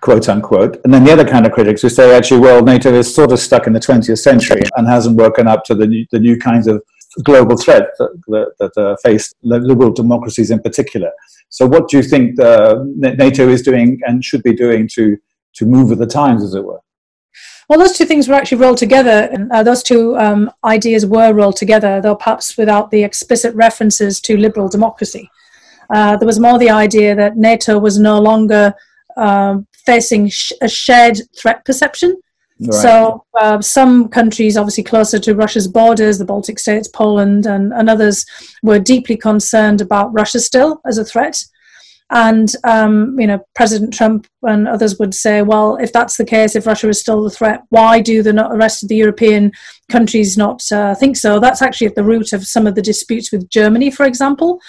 quote 0.00 0.28
unquote. 0.28 0.80
And 0.84 0.92
then 0.92 1.04
the 1.04 1.12
other 1.12 1.24
kind 1.24 1.46
of 1.46 1.52
critics 1.52 1.82
who 1.82 1.90
say, 1.90 2.16
actually, 2.16 2.40
well, 2.40 2.62
NATO 2.62 2.92
is 2.94 3.14
sort 3.14 3.32
of 3.32 3.38
stuck 3.38 3.66
in 3.66 3.72
the 3.72 3.80
20th 3.80 4.18
century 4.18 4.62
and 4.76 4.88
hasn't 4.88 5.16
woken 5.16 5.46
up 5.46 5.64
to 5.64 5.74
the 5.74 5.86
new, 5.86 6.06
the 6.10 6.18
new 6.18 6.38
kinds 6.38 6.66
of 6.66 6.82
global 7.24 7.56
threat 7.56 7.90
that, 7.98 8.52
that 8.58 8.76
uh, 8.78 8.96
face 9.02 9.34
liberal 9.42 9.92
democracies 9.92 10.50
in 10.50 10.60
particular. 10.60 11.10
So, 11.50 11.66
what 11.66 11.88
do 11.88 11.98
you 11.98 12.02
think 12.02 12.40
uh, 12.40 12.76
NATO 12.96 13.48
is 13.48 13.62
doing 13.62 14.00
and 14.06 14.24
should 14.24 14.42
be 14.42 14.54
doing 14.54 14.88
to, 14.94 15.18
to 15.54 15.66
move 15.66 15.90
with 15.90 15.98
the 15.98 16.06
times, 16.06 16.42
as 16.42 16.54
it 16.54 16.64
were? 16.64 16.80
Well, 17.70 17.78
those 17.78 17.96
two 17.96 18.04
things 18.04 18.26
were 18.26 18.34
actually 18.34 18.58
rolled 18.58 18.78
together. 18.78 19.28
And, 19.30 19.48
uh, 19.52 19.62
those 19.62 19.84
two 19.84 20.18
um, 20.18 20.50
ideas 20.64 21.06
were 21.06 21.32
rolled 21.32 21.54
together, 21.54 22.00
though 22.00 22.16
perhaps 22.16 22.56
without 22.56 22.90
the 22.90 23.04
explicit 23.04 23.54
references 23.54 24.20
to 24.22 24.36
liberal 24.36 24.68
democracy. 24.68 25.30
Uh, 25.88 26.16
there 26.16 26.26
was 26.26 26.40
more 26.40 26.58
the 26.58 26.68
idea 26.68 27.14
that 27.14 27.36
NATO 27.36 27.78
was 27.78 27.96
no 27.96 28.18
longer 28.20 28.74
uh, 29.16 29.58
facing 29.86 30.28
sh- 30.30 30.50
a 30.60 30.68
shared 30.68 31.20
threat 31.38 31.64
perception. 31.64 32.20
Right. 32.58 32.74
So 32.74 33.24
uh, 33.38 33.60
some 33.60 34.08
countries, 34.08 34.56
obviously 34.56 34.82
closer 34.82 35.20
to 35.20 35.36
Russia's 35.36 35.68
borders, 35.68 36.18
the 36.18 36.24
Baltic 36.24 36.58
states, 36.58 36.88
Poland, 36.88 37.46
and, 37.46 37.72
and 37.72 37.88
others, 37.88 38.26
were 38.64 38.80
deeply 38.80 39.16
concerned 39.16 39.80
about 39.80 40.12
Russia 40.12 40.40
still 40.40 40.80
as 40.86 40.98
a 40.98 41.04
threat. 41.04 41.40
And 42.10 42.52
um, 42.64 43.18
you 43.18 43.26
know, 43.26 43.44
President 43.54 43.94
Trump 43.94 44.26
and 44.42 44.66
others 44.66 44.98
would 44.98 45.14
say, 45.14 45.42
well, 45.42 45.76
if 45.76 45.92
that's 45.92 46.16
the 46.16 46.24
case, 46.24 46.56
if 46.56 46.66
Russia 46.66 46.88
is 46.88 46.98
still 46.98 47.22
the 47.22 47.30
threat, 47.30 47.62
why 47.68 48.00
do 48.00 48.22
the 48.22 48.34
rest 48.54 48.82
of 48.82 48.88
the 48.88 48.96
European 48.96 49.52
countries 49.88 50.36
not 50.36 50.60
uh, 50.72 50.94
think 50.94 51.16
so? 51.16 51.38
That's 51.38 51.62
actually 51.62 51.86
at 51.86 51.94
the 51.94 52.04
root 52.04 52.32
of 52.32 52.44
some 52.44 52.66
of 52.66 52.74
the 52.74 52.82
disputes 52.82 53.30
with 53.30 53.48
Germany, 53.48 53.92
for 53.92 54.06
example. 54.06 54.60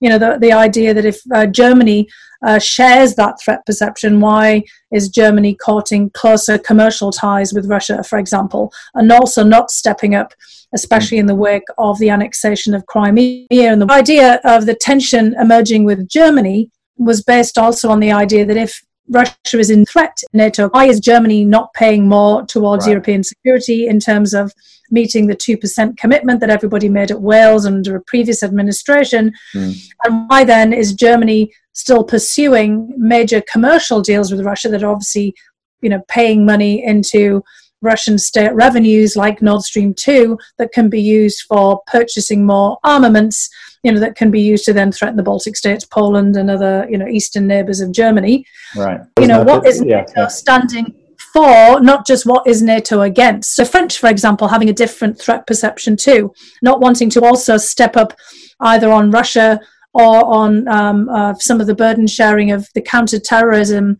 You 0.00 0.10
know, 0.10 0.18
the, 0.18 0.38
the 0.38 0.52
idea 0.52 0.92
that 0.92 1.06
if 1.06 1.20
uh, 1.34 1.46
Germany 1.46 2.06
uh, 2.44 2.58
shares 2.58 3.14
that 3.14 3.40
threat 3.42 3.64
perception, 3.64 4.20
why 4.20 4.64
is 4.92 5.08
Germany 5.08 5.54
courting 5.54 6.10
closer 6.10 6.58
commercial 6.58 7.12
ties 7.12 7.54
with 7.54 7.66
Russia, 7.66 8.02
for 8.02 8.18
example, 8.18 8.72
and 8.94 9.10
also 9.10 9.42
not 9.42 9.70
stepping 9.70 10.14
up? 10.14 10.34
especially 10.72 11.18
in 11.18 11.26
the 11.26 11.34
wake 11.34 11.64
of 11.78 11.98
the 11.98 12.10
annexation 12.10 12.74
of 12.74 12.86
Crimea. 12.86 13.46
And 13.50 13.82
the 13.82 13.90
idea 13.90 14.40
of 14.44 14.66
the 14.66 14.74
tension 14.74 15.34
emerging 15.40 15.82
with 15.82 16.08
Germany 16.08 16.70
was 17.00 17.22
based 17.22 17.58
also 17.58 17.88
on 17.88 18.00
the 18.00 18.12
idea 18.12 18.44
that 18.44 18.56
if 18.56 18.84
Russia 19.08 19.58
is 19.58 19.70
in 19.70 19.84
threat 19.86 20.16
NATO, 20.32 20.68
why 20.68 20.84
is 20.84 21.00
Germany 21.00 21.44
not 21.44 21.72
paying 21.74 22.08
more 22.08 22.44
towards 22.46 22.84
right. 22.84 22.92
European 22.92 23.24
security 23.24 23.88
in 23.88 23.98
terms 23.98 24.34
of 24.34 24.52
meeting 24.90 25.26
the 25.26 25.36
2% 25.36 25.96
commitment 25.96 26.40
that 26.40 26.50
everybody 26.50 26.88
made 26.88 27.10
at 27.10 27.22
Wales 27.22 27.66
under 27.66 27.96
a 27.96 28.02
previous 28.02 28.42
administration? 28.42 29.32
Mm. 29.54 29.76
And 30.04 30.28
why 30.28 30.44
then 30.44 30.72
is 30.72 30.92
Germany 30.92 31.50
still 31.72 32.04
pursuing 32.04 32.92
major 32.96 33.42
commercial 33.50 34.00
deals 34.00 34.30
with 34.30 34.44
Russia 34.44 34.68
that 34.68 34.82
are 34.82 34.92
obviously, 34.92 35.34
you 35.80 35.88
know, 35.88 36.02
paying 36.08 36.44
money 36.44 36.84
into 36.84 37.42
Russian 37.82 38.18
state 38.18 38.52
revenues 38.52 39.16
like 39.16 39.42
Nord 39.42 39.62
Stream 39.62 39.94
2 39.94 40.38
that 40.58 40.72
can 40.72 40.88
be 40.88 41.00
used 41.00 41.42
for 41.42 41.82
purchasing 41.86 42.46
more 42.46 42.78
armaments 42.84 43.48
you 43.82 43.92
know, 43.92 44.00
that 44.00 44.14
can 44.14 44.30
be 44.30 44.40
used 44.40 44.64
to 44.66 44.72
then 44.72 44.92
threaten 44.92 45.16
the 45.16 45.22
Baltic 45.22 45.56
states, 45.56 45.84
Poland, 45.84 46.36
and 46.36 46.50
other, 46.50 46.86
you 46.90 46.98
know, 46.98 47.06
eastern 47.06 47.46
neighbours 47.46 47.80
of 47.80 47.92
Germany. 47.92 48.44
Right. 48.76 49.00
You 49.18 49.26
know, 49.26 49.42
what 49.42 49.66
is 49.66 49.82
yeah, 49.82 50.00
NATO 50.00 50.12
yeah. 50.22 50.26
standing 50.28 50.94
for, 51.32 51.80
not 51.80 52.06
just 52.06 52.26
what 52.26 52.46
is 52.46 52.60
NATO 52.60 53.02
against. 53.02 53.54
So 53.54 53.64
French, 53.64 53.98
for 53.98 54.08
example, 54.08 54.48
having 54.48 54.68
a 54.68 54.74
different 54.74 55.18
threat 55.18 55.46
perception 55.46 55.96
too, 55.96 56.32
not 56.60 56.80
wanting 56.80 57.08
to 57.10 57.24
also 57.24 57.56
step 57.56 57.96
up 57.96 58.16
either 58.60 58.90
on 58.90 59.10
Russia 59.10 59.60
or 59.92 60.24
on 60.24 60.68
um, 60.68 61.08
uh, 61.08 61.34
some 61.34 61.60
of 61.60 61.66
the 61.66 61.74
burden 61.74 62.06
sharing 62.06 62.52
of 62.52 62.68
the 62.74 62.80
counter-terrorism 62.80 63.98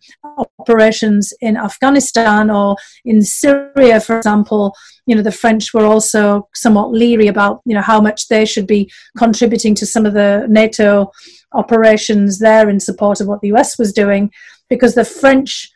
operations 0.59 1.33
in 1.41 1.57
Afghanistan 1.57 2.49
or 2.49 2.77
in 3.03 3.21
Syria, 3.21 3.99
for 3.99 4.17
example, 4.17 4.73
you 5.05 5.15
know, 5.15 5.21
the 5.21 5.31
French 5.31 5.73
were 5.73 5.85
also 5.85 6.47
somewhat 6.55 6.91
leery 6.91 7.27
about, 7.27 7.61
you 7.65 7.75
know, 7.75 7.81
how 7.81 7.99
much 7.99 8.29
they 8.29 8.45
should 8.45 8.67
be 8.67 8.89
contributing 9.17 9.75
to 9.75 9.85
some 9.85 10.05
of 10.05 10.13
the 10.13 10.45
NATO 10.49 11.11
operations 11.53 12.39
there 12.39 12.69
in 12.69 12.79
support 12.79 13.19
of 13.19 13.27
what 13.27 13.41
the 13.41 13.51
US 13.53 13.77
was 13.77 13.91
doing, 13.91 14.31
because 14.69 14.95
the 14.95 15.05
French 15.05 15.71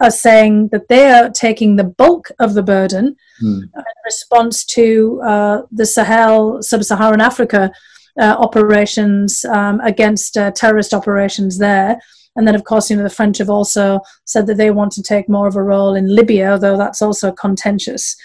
are 0.00 0.10
saying 0.10 0.68
that 0.68 0.88
they 0.88 1.10
are 1.10 1.30
taking 1.30 1.76
the 1.76 1.84
bulk 1.84 2.30
of 2.38 2.54
the 2.54 2.62
burden 2.62 3.16
mm. 3.42 3.62
in 3.62 3.70
response 4.04 4.64
to 4.64 5.20
uh, 5.24 5.62
the 5.72 5.86
Sahel, 5.86 6.62
sub-Saharan 6.62 7.20
Africa 7.20 7.72
uh, 8.20 8.36
operations 8.38 9.44
um, 9.46 9.80
against 9.80 10.36
uh, 10.36 10.50
terrorist 10.52 10.94
operations 10.94 11.58
there. 11.58 11.98
And 12.36 12.46
then, 12.46 12.54
of 12.54 12.64
course, 12.64 12.90
you 12.90 12.96
know, 12.96 13.02
the 13.02 13.10
French 13.10 13.38
have 13.38 13.50
also 13.50 14.00
said 14.24 14.46
that 14.46 14.56
they 14.56 14.70
want 14.70 14.92
to 14.92 15.02
take 15.02 15.28
more 15.28 15.46
of 15.46 15.56
a 15.56 15.62
role 15.62 15.94
in 15.94 16.14
Libya, 16.14 16.52
although 16.52 16.76
that's 16.76 17.02
also 17.02 17.30
contentious. 17.30 18.16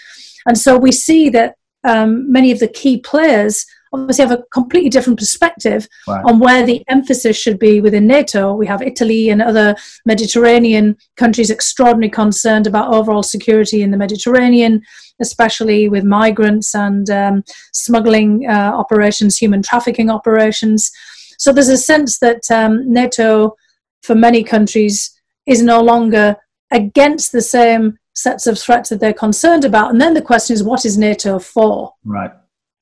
And 0.46 0.58
so 0.58 0.76
we 0.76 0.90
see 0.90 1.28
that 1.30 1.54
um, 1.84 2.30
many 2.30 2.50
of 2.50 2.58
the 2.58 2.68
key 2.68 2.98
players 2.98 3.64
obviously 3.92 4.24
have 4.24 4.38
a 4.38 4.44
completely 4.52 4.90
different 4.90 5.18
perspective 5.18 5.88
right. 6.06 6.24
on 6.24 6.38
where 6.38 6.64
the 6.64 6.84
emphasis 6.88 7.36
should 7.36 7.58
be 7.58 7.80
within 7.80 8.06
NATO. 8.06 8.54
We 8.54 8.66
have 8.66 8.82
Italy 8.82 9.30
and 9.30 9.42
other 9.42 9.74
Mediterranean 10.06 10.96
countries 11.16 11.50
extraordinarily 11.50 12.10
concerned 12.10 12.66
about 12.66 12.92
overall 12.92 13.22
security 13.22 13.82
in 13.82 13.90
the 13.90 13.96
Mediterranean, 13.96 14.82
especially 15.20 15.88
with 15.88 16.04
migrants 16.04 16.74
and 16.74 17.10
um, 17.10 17.44
smuggling 17.72 18.46
uh, 18.48 18.72
operations, 18.74 19.36
human 19.36 19.62
trafficking 19.62 20.10
operations. 20.10 20.90
So 21.38 21.52
there's 21.52 21.68
a 21.68 21.76
sense 21.76 22.18
that 22.20 22.50
um, 22.50 22.92
NATO, 22.92 23.56
for 24.02 24.14
many 24.14 24.44
countries, 24.44 25.10
is 25.46 25.62
no 25.62 25.80
longer 25.80 26.36
against 26.70 27.32
the 27.32 27.42
same 27.42 27.98
sets 28.14 28.46
of 28.46 28.58
threats 28.58 28.90
that 28.90 29.00
they're 29.00 29.12
concerned 29.12 29.64
about. 29.64 29.90
And 29.90 30.00
then 30.00 30.14
the 30.14 30.22
question 30.22 30.54
is, 30.54 30.62
what 30.62 30.84
is 30.84 30.98
NATO 30.98 31.38
for? 31.38 31.94
Right. 32.04 32.30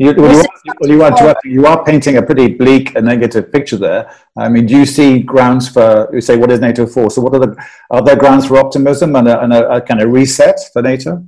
You, 0.00 0.14
well, 0.16 0.32
you, 0.32 0.40
are, 0.40 0.76
well, 0.80 0.90
you, 0.90 1.02
are, 1.02 1.36
you 1.44 1.66
are 1.66 1.84
painting 1.84 2.18
a 2.18 2.22
pretty 2.22 2.54
bleak 2.54 2.94
and 2.94 3.04
negative 3.04 3.50
picture 3.50 3.76
there. 3.76 4.14
I 4.36 4.48
mean, 4.48 4.64
do 4.64 4.78
you 4.78 4.86
see 4.86 5.18
grounds 5.18 5.68
for, 5.68 6.08
you 6.12 6.20
say, 6.20 6.36
what 6.36 6.52
is 6.52 6.60
NATO 6.60 6.86
for? 6.86 7.10
So, 7.10 7.20
what 7.20 7.34
are 7.34 7.40
the, 7.40 7.56
are 7.90 8.02
there 8.02 8.14
grounds 8.14 8.46
for 8.46 8.58
optimism 8.58 9.16
and 9.16 9.26
a, 9.26 9.42
and 9.42 9.52
a, 9.52 9.68
a 9.68 9.80
kind 9.80 10.00
of 10.00 10.12
reset 10.12 10.60
for 10.72 10.82
NATO? 10.82 11.26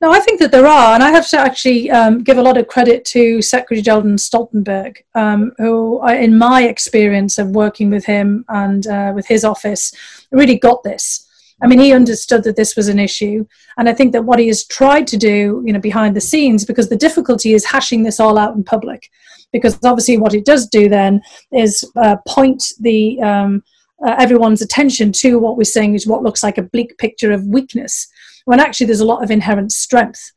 No, 0.00 0.12
I 0.12 0.20
think 0.20 0.38
that 0.40 0.52
there 0.52 0.66
are, 0.66 0.94
and 0.94 1.02
I 1.02 1.10
have 1.10 1.28
to 1.30 1.38
actually 1.38 1.90
um, 1.90 2.22
give 2.22 2.38
a 2.38 2.42
lot 2.42 2.56
of 2.56 2.68
credit 2.68 3.04
to 3.06 3.42
Secretary 3.42 3.82
General 3.82 4.16
Stoltenberg, 4.16 4.98
um, 5.14 5.52
who, 5.58 5.98
I, 5.98 6.16
in 6.16 6.38
my 6.38 6.64
experience 6.64 7.38
of 7.38 7.48
working 7.48 7.90
with 7.90 8.04
him 8.04 8.44
and 8.48 8.86
uh, 8.86 9.12
with 9.14 9.26
his 9.26 9.44
office, 9.44 9.92
really 10.30 10.58
got 10.58 10.84
this. 10.84 11.23
I 11.62 11.66
mean, 11.66 11.78
he 11.78 11.92
understood 11.92 12.44
that 12.44 12.56
this 12.56 12.76
was 12.76 12.88
an 12.88 12.98
issue. 12.98 13.46
And 13.78 13.88
I 13.88 13.94
think 13.94 14.12
that 14.12 14.24
what 14.24 14.38
he 14.38 14.48
has 14.48 14.64
tried 14.64 15.06
to 15.08 15.16
do, 15.16 15.62
you 15.64 15.72
know, 15.72 15.80
behind 15.80 16.14
the 16.14 16.20
scenes, 16.20 16.64
because 16.64 16.88
the 16.88 16.96
difficulty 16.96 17.54
is 17.54 17.64
hashing 17.64 18.02
this 18.02 18.20
all 18.20 18.38
out 18.38 18.56
in 18.56 18.64
public, 18.64 19.08
because 19.52 19.78
obviously 19.84 20.18
what 20.18 20.34
it 20.34 20.44
does 20.44 20.66
do 20.66 20.88
then 20.88 21.22
is 21.52 21.88
uh, 21.96 22.16
point 22.26 22.64
the 22.80 23.20
um, 23.22 23.62
uh, 24.04 24.14
everyone's 24.18 24.62
attention 24.62 25.12
to 25.12 25.38
what 25.38 25.56
we're 25.56 25.64
saying 25.64 25.94
is 25.94 26.06
what 26.06 26.22
looks 26.22 26.42
like 26.42 26.58
a 26.58 26.62
bleak 26.62 26.98
picture 26.98 27.32
of 27.32 27.46
weakness, 27.46 28.08
when 28.46 28.60
actually 28.60 28.86
there's 28.86 29.00
a 29.00 29.06
lot 29.06 29.22
of 29.22 29.30
inherent 29.30 29.72
strength. 29.72 30.32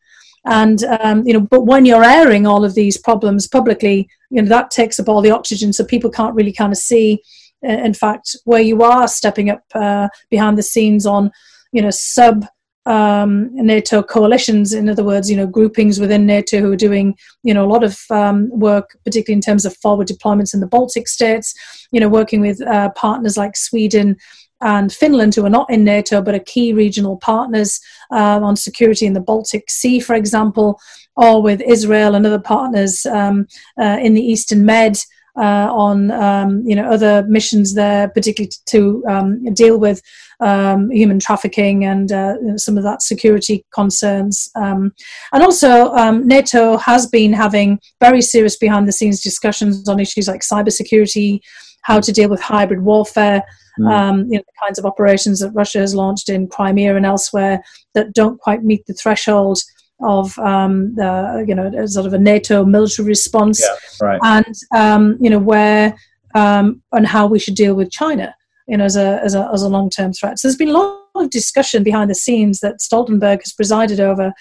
And 0.45 0.83
um, 1.01 1.27
you 1.27 1.33
know, 1.33 1.41
but 1.41 1.65
when 1.65 1.85
you're 1.85 2.03
airing 2.03 2.47
all 2.47 2.63
of 2.63 2.75
these 2.75 2.97
problems 2.97 3.47
publicly, 3.47 4.07
you 4.29 4.41
know 4.41 4.47
that 4.47 4.71
takes 4.71 4.99
up 4.99 5.09
all 5.09 5.21
the 5.21 5.31
oxygen, 5.31 5.73
so 5.73 5.83
people 5.83 6.09
can't 6.09 6.35
really 6.35 6.53
kind 6.53 6.71
of 6.71 6.77
see 6.77 7.21
in 7.61 7.93
fact, 7.93 8.35
where 8.45 8.61
you 8.61 8.83
are 8.83 9.07
stepping 9.07 9.49
up 9.49 9.63
uh, 9.73 10.07
behind 10.29 10.57
the 10.57 10.63
scenes 10.63 11.05
on, 11.05 11.31
you 11.71 11.81
know, 11.81 11.89
sub 11.91 12.45
um, 12.87 13.53
NATO 13.53 14.01
coalitions, 14.01 14.73
in 14.73 14.87
other 14.87 15.03
words, 15.03 15.29
you 15.29 15.35
know, 15.35 15.45
groupings 15.45 15.99
within 15.99 16.25
NATO 16.25 16.61
who 16.61 16.71
are 16.71 16.77
doing, 16.77 17.17
you 17.43 17.53
know, 17.53 17.65
a 17.65 17.67
lot 17.67 17.83
of 17.83 17.99
um, 18.09 18.49
work, 18.49 18.97
particularly 19.03 19.37
in 19.37 19.41
terms 19.41 19.65
of 19.65 19.75
forward 19.77 20.07
deployments 20.07 20.53
in 20.53 20.61
the 20.61 20.67
Baltic 20.67 21.07
states, 21.07 21.53
you 21.91 21.99
know, 21.99 22.07
working 22.07 22.39
with 22.39 22.61
uh, 22.61 22.89
partners 22.91 23.35
like 23.35 23.57
Sweden 23.57 24.15
and 24.61 24.91
Finland, 24.91 25.35
who 25.35 25.45
are 25.45 25.49
not 25.49 25.69
in 25.69 25.83
NATO 25.83 26.21
but 26.21 26.33
are 26.33 26.39
key 26.39 26.71
regional 26.71 27.17
partners 27.17 27.79
uh, 28.11 28.39
on 28.41 28.55
security 28.55 29.05
in 29.05 29.13
the 29.13 29.19
Baltic 29.19 29.69
Sea, 29.69 29.99
for 29.99 30.15
example, 30.15 30.79
or 31.17 31.41
with 31.41 31.61
Israel 31.61 32.15
and 32.15 32.25
other 32.25 32.39
partners 32.39 33.05
um, 33.05 33.47
uh, 33.79 33.97
in 34.01 34.13
the 34.13 34.21
Eastern 34.21 34.65
Med 34.65 34.97
uh, 35.37 35.69
on 35.71 36.11
um, 36.11 36.63
you 36.65 36.75
know 36.75 36.89
other 36.89 37.23
missions 37.27 37.73
there, 37.73 38.09
particularly 38.09 38.51
to, 38.67 39.03
um, 39.07 39.53
deal 39.53 39.79
with 39.79 40.01
um, 40.39 40.89
human 40.89 41.19
trafficking 41.19 41.85
and 41.85 42.11
uh, 42.11 42.57
some 42.57 42.77
of 42.77 42.83
that 42.83 43.01
security 43.01 43.65
concerns. 43.73 44.49
Um, 44.55 44.93
and 45.33 45.43
also, 45.43 45.91
um, 45.93 46.27
NATO 46.27 46.77
has 46.77 47.07
been 47.07 47.33
having 47.33 47.79
very 47.99 48.21
serious 48.21 48.57
behind 48.57 48.87
the 48.87 48.91
scenes 48.93 49.21
discussions 49.21 49.87
on 49.87 49.99
issues 49.99 50.27
like 50.27 50.41
cybersecurity, 50.41 51.39
how 51.81 51.99
to 51.99 52.11
deal 52.11 52.29
with 52.29 52.41
hybrid 52.41 52.81
warfare. 52.81 53.43
Mm. 53.79 53.91
Um, 53.91 54.19
you 54.29 54.37
know, 54.37 54.43
the 54.45 54.65
kinds 54.65 54.79
of 54.79 54.85
operations 54.85 55.39
that 55.39 55.51
Russia 55.51 55.79
has 55.79 55.93
launched 55.93 56.29
in 56.29 56.47
Crimea 56.47 56.95
and 56.95 57.05
elsewhere 57.05 57.61
that 57.93 58.13
don't 58.13 58.39
quite 58.39 58.63
meet 58.63 58.85
the 58.87 58.93
threshold 58.93 59.59
of 59.99 60.37
um, 60.39 60.93
the, 60.95 61.45
you 61.47 61.55
know 61.55 61.85
sort 61.87 62.05
of 62.05 62.13
a 62.13 62.19
NATO 62.19 62.65
military 62.65 63.07
response, 63.07 63.61
yeah, 63.61 64.07
right. 64.07 64.19
and 64.23 64.55
um, 64.75 65.17
you 65.19 65.29
know 65.29 65.39
where 65.39 65.95
um, 66.35 66.81
and 66.91 67.07
how 67.07 67.27
we 67.27 67.39
should 67.39 67.55
deal 67.55 67.73
with 67.73 67.91
China, 67.91 68.35
you 68.67 68.77
know, 68.77 68.85
as 68.85 68.95
a 68.95 69.21
as 69.23 69.35
a, 69.35 69.49
as 69.53 69.63
a 69.63 69.69
long 69.69 69.89
term 69.89 70.13
threat. 70.13 70.39
So 70.39 70.47
there's 70.47 70.57
been 70.57 70.69
a 70.69 70.73
lot 70.73 71.01
of 71.15 71.29
discussion 71.29 71.83
behind 71.83 72.09
the 72.09 72.15
scenes 72.15 72.59
that 72.59 72.79
Stoltenberg 72.79 73.41
has 73.41 73.53
presided 73.53 73.99
over, 73.99 74.33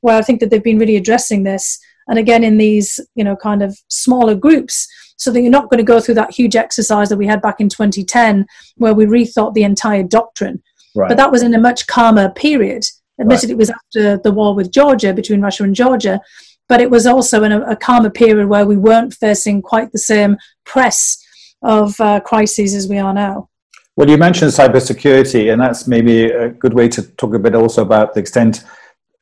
where 0.00 0.16
I 0.16 0.22
think 0.22 0.40
that 0.40 0.50
they've 0.50 0.62
been 0.62 0.78
really 0.78 0.96
addressing 0.96 1.42
this, 1.42 1.78
and 2.08 2.18
again 2.18 2.44
in 2.44 2.58
these 2.58 2.98
you 3.14 3.24
know 3.24 3.36
kind 3.36 3.62
of 3.62 3.76
smaller 3.88 4.34
groups, 4.34 4.88
so 5.16 5.30
that 5.30 5.40
you're 5.40 5.50
not 5.50 5.68
going 5.68 5.78
to 5.78 5.84
go 5.84 6.00
through 6.00 6.14
that 6.14 6.32
huge 6.32 6.56
exercise 6.56 7.08
that 7.10 7.18
we 7.18 7.26
had 7.26 7.42
back 7.42 7.60
in 7.60 7.68
2010, 7.68 8.46
where 8.76 8.94
we 8.94 9.04
rethought 9.04 9.54
the 9.54 9.64
entire 9.64 10.02
doctrine. 10.02 10.62
Right. 10.94 11.08
But 11.08 11.16
that 11.16 11.32
was 11.32 11.42
in 11.42 11.54
a 11.54 11.60
much 11.60 11.86
calmer 11.86 12.30
period. 12.30 12.84
Admitted 13.22 13.48
right. 13.48 13.54
it 13.54 13.58
was 13.58 13.70
after 13.70 14.18
the 14.18 14.30
war 14.30 14.54
with 14.54 14.70
Georgia 14.70 15.14
between 15.14 15.40
Russia 15.40 15.64
and 15.64 15.74
Georgia, 15.74 16.20
but 16.68 16.80
it 16.80 16.90
was 16.90 17.06
also 17.06 17.42
in 17.44 17.52
a, 17.52 17.60
a 17.62 17.76
calmer 17.76 18.10
period 18.10 18.48
where 18.48 18.66
we 18.66 18.76
weren't 18.76 19.14
facing 19.14 19.62
quite 19.62 19.92
the 19.92 19.98
same 19.98 20.36
press 20.64 21.24
of 21.62 21.98
uh, 22.00 22.20
crises 22.20 22.74
as 22.74 22.88
we 22.88 22.98
are 22.98 23.14
now. 23.14 23.48
Well, 23.96 24.08
you 24.08 24.16
mentioned 24.16 24.52
cybersecurity, 24.52 25.52
and 25.52 25.60
that's 25.60 25.86
maybe 25.86 26.24
a 26.24 26.48
good 26.48 26.72
way 26.72 26.88
to 26.88 27.02
talk 27.02 27.34
a 27.34 27.38
bit 27.38 27.54
also 27.54 27.82
about 27.82 28.14
the 28.14 28.20
extent 28.20 28.64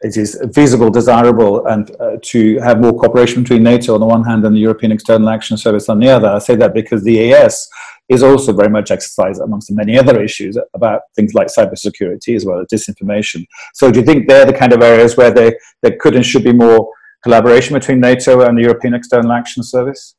it 0.02 0.16
is 0.16 0.40
feasible, 0.54 0.90
desirable, 0.90 1.66
and 1.66 1.94
uh, 2.00 2.16
to 2.22 2.58
have 2.60 2.80
more 2.80 2.92
cooperation 2.92 3.42
between 3.42 3.62
NATO 3.62 3.94
on 3.94 4.00
the 4.00 4.06
one 4.06 4.24
hand 4.24 4.44
and 4.44 4.56
the 4.56 4.60
European 4.60 4.92
External 4.92 5.28
Action 5.28 5.56
Service 5.58 5.88
on 5.88 5.98
the 5.98 6.08
other. 6.08 6.28
I 6.28 6.38
say 6.38 6.56
that 6.56 6.72
because 6.72 7.04
the 7.04 7.12
EAS 7.12 7.68
is 8.08 8.22
also 8.22 8.52
very 8.52 8.70
much 8.70 8.90
exercised 8.90 9.40
amongst 9.40 9.70
many 9.70 9.98
other 9.98 10.22
issues 10.22 10.56
about 10.74 11.02
things 11.14 11.34
like 11.34 11.48
cybersecurity 11.48 12.34
as 12.34 12.46
well 12.46 12.60
as 12.60 12.66
disinformation. 12.72 13.44
So, 13.74 13.90
do 13.90 14.00
you 14.00 14.06
think 14.06 14.26
they're 14.26 14.46
the 14.46 14.54
kind 14.54 14.72
of 14.72 14.82
areas 14.82 15.16
where 15.16 15.30
they, 15.30 15.54
there 15.82 15.96
could 16.00 16.16
and 16.16 16.24
should 16.24 16.44
be 16.44 16.52
more 16.52 16.90
collaboration 17.22 17.74
between 17.74 18.00
NATO 18.00 18.40
and 18.40 18.56
the 18.56 18.62
European 18.62 18.94
External 18.94 19.32
Action 19.32 19.62
Service? 19.62 20.16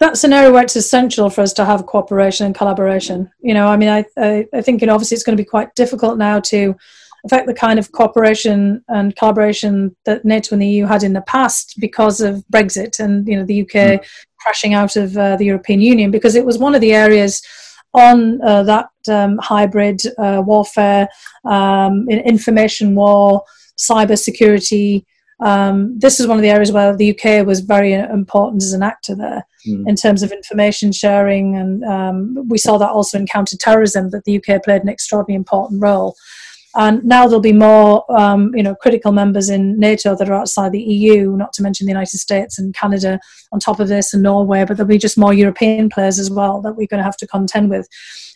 That's 0.00 0.24
an 0.24 0.32
area 0.32 0.50
where 0.50 0.62
it's 0.62 0.76
essential 0.76 1.30
for 1.30 1.42
us 1.42 1.52
to 1.52 1.64
have 1.64 1.86
cooperation 1.86 2.46
and 2.46 2.54
collaboration. 2.54 3.30
You 3.40 3.54
know, 3.54 3.66
I 3.66 3.76
mean, 3.76 3.90
I, 3.90 4.04
I, 4.16 4.46
I 4.52 4.62
think, 4.62 4.80
you 4.80 4.86
know, 4.86 4.94
obviously 4.94 5.14
it's 5.14 5.24
going 5.24 5.36
to 5.36 5.42
be 5.42 5.48
quite 5.48 5.74
difficult 5.74 6.16
now 6.16 6.40
to 6.40 6.74
affect 7.24 7.46
the 7.46 7.54
kind 7.54 7.78
of 7.78 7.92
cooperation 7.92 8.84
and 8.88 9.16
collaboration 9.16 9.94
that 10.04 10.24
NATO 10.24 10.54
and 10.54 10.62
the 10.62 10.68
EU 10.68 10.86
had 10.86 11.02
in 11.02 11.12
the 11.12 11.22
past 11.22 11.74
because 11.78 12.20
of 12.20 12.44
Brexit 12.52 12.98
and, 13.00 13.26
you 13.26 13.36
know, 13.36 13.44
the 13.44 13.62
UK 13.62 13.68
mm. 13.72 14.06
crashing 14.40 14.74
out 14.74 14.96
of 14.96 15.16
uh, 15.16 15.36
the 15.36 15.44
European 15.44 15.80
Union 15.80 16.10
because 16.10 16.34
it 16.34 16.44
was 16.44 16.58
one 16.58 16.74
of 16.74 16.80
the 16.80 16.92
areas 16.92 17.42
on 17.92 18.40
uh, 18.42 18.62
that 18.62 18.88
um, 19.08 19.38
hybrid 19.38 20.00
uh, 20.18 20.42
warfare, 20.44 21.08
um, 21.44 22.08
information 22.08 22.94
war, 22.94 23.42
cyber 23.76 24.18
security, 24.18 25.04
um, 25.40 25.98
this 25.98 26.20
is 26.20 26.26
one 26.26 26.36
of 26.36 26.42
the 26.42 26.50
areas 26.50 26.70
where 26.70 26.94
the 26.94 27.18
UK 27.18 27.46
was 27.46 27.60
very 27.60 27.94
important 27.94 28.62
as 28.62 28.72
an 28.72 28.82
actor 28.82 29.14
there 29.14 29.46
mm. 29.66 29.88
in 29.88 29.96
terms 29.96 30.22
of 30.22 30.32
information 30.32 30.92
sharing, 30.92 31.56
and 31.56 31.82
um, 31.84 32.48
we 32.48 32.58
saw 32.58 32.76
that 32.76 32.90
also 32.90 33.18
in 33.18 33.26
counter-terrorism 33.26 34.10
that 34.10 34.24
the 34.24 34.36
UK 34.36 34.62
played 34.62 34.82
an 34.82 34.88
extraordinarily 34.88 35.36
important 35.36 35.82
role. 35.82 36.14
And 36.76 37.02
now 37.04 37.26
there'll 37.26 37.40
be 37.40 37.52
more, 37.52 38.04
um, 38.16 38.54
you 38.54 38.62
know, 38.62 38.74
critical 38.74 39.12
members 39.12 39.48
in 39.48 39.78
NATO 39.78 40.14
that 40.14 40.28
are 40.28 40.34
outside 40.34 40.72
the 40.72 40.82
EU, 40.82 41.36
not 41.36 41.52
to 41.54 41.62
mention 41.62 41.86
the 41.86 41.92
United 41.92 42.18
States 42.18 42.58
and 42.58 42.74
Canada 42.74 43.18
on 43.52 43.58
top 43.58 43.80
of 43.80 43.88
this, 43.88 44.14
and 44.14 44.22
Norway. 44.22 44.64
But 44.64 44.76
there'll 44.76 44.88
be 44.88 44.98
just 44.98 45.18
more 45.18 45.34
European 45.34 45.88
players 45.88 46.18
as 46.18 46.30
well 46.30 46.60
that 46.62 46.74
we're 46.76 46.86
going 46.86 46.98
to 46.98 47.04
have 47.04 47.16
to 47.18 47.26
contend 47.26 47.70
with. 47.70 47.88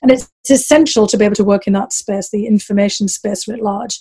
And 0.03 0.11
it's, 0.11 0.29
it's 0.43 0.51
essential 0.51 1.07
to 1.07 1.17
be 1.17 1.25
able 1.25 1.37
to 1.37 1.45
work 1.45 1.67
in 1.67 1.73
that 1.75 1.93
space, 1.93 2.31
the 2.31 2.47
information 2.47 3.09
space 3.09 3.47
writ 3.47 3.63
large. 3.63 4.01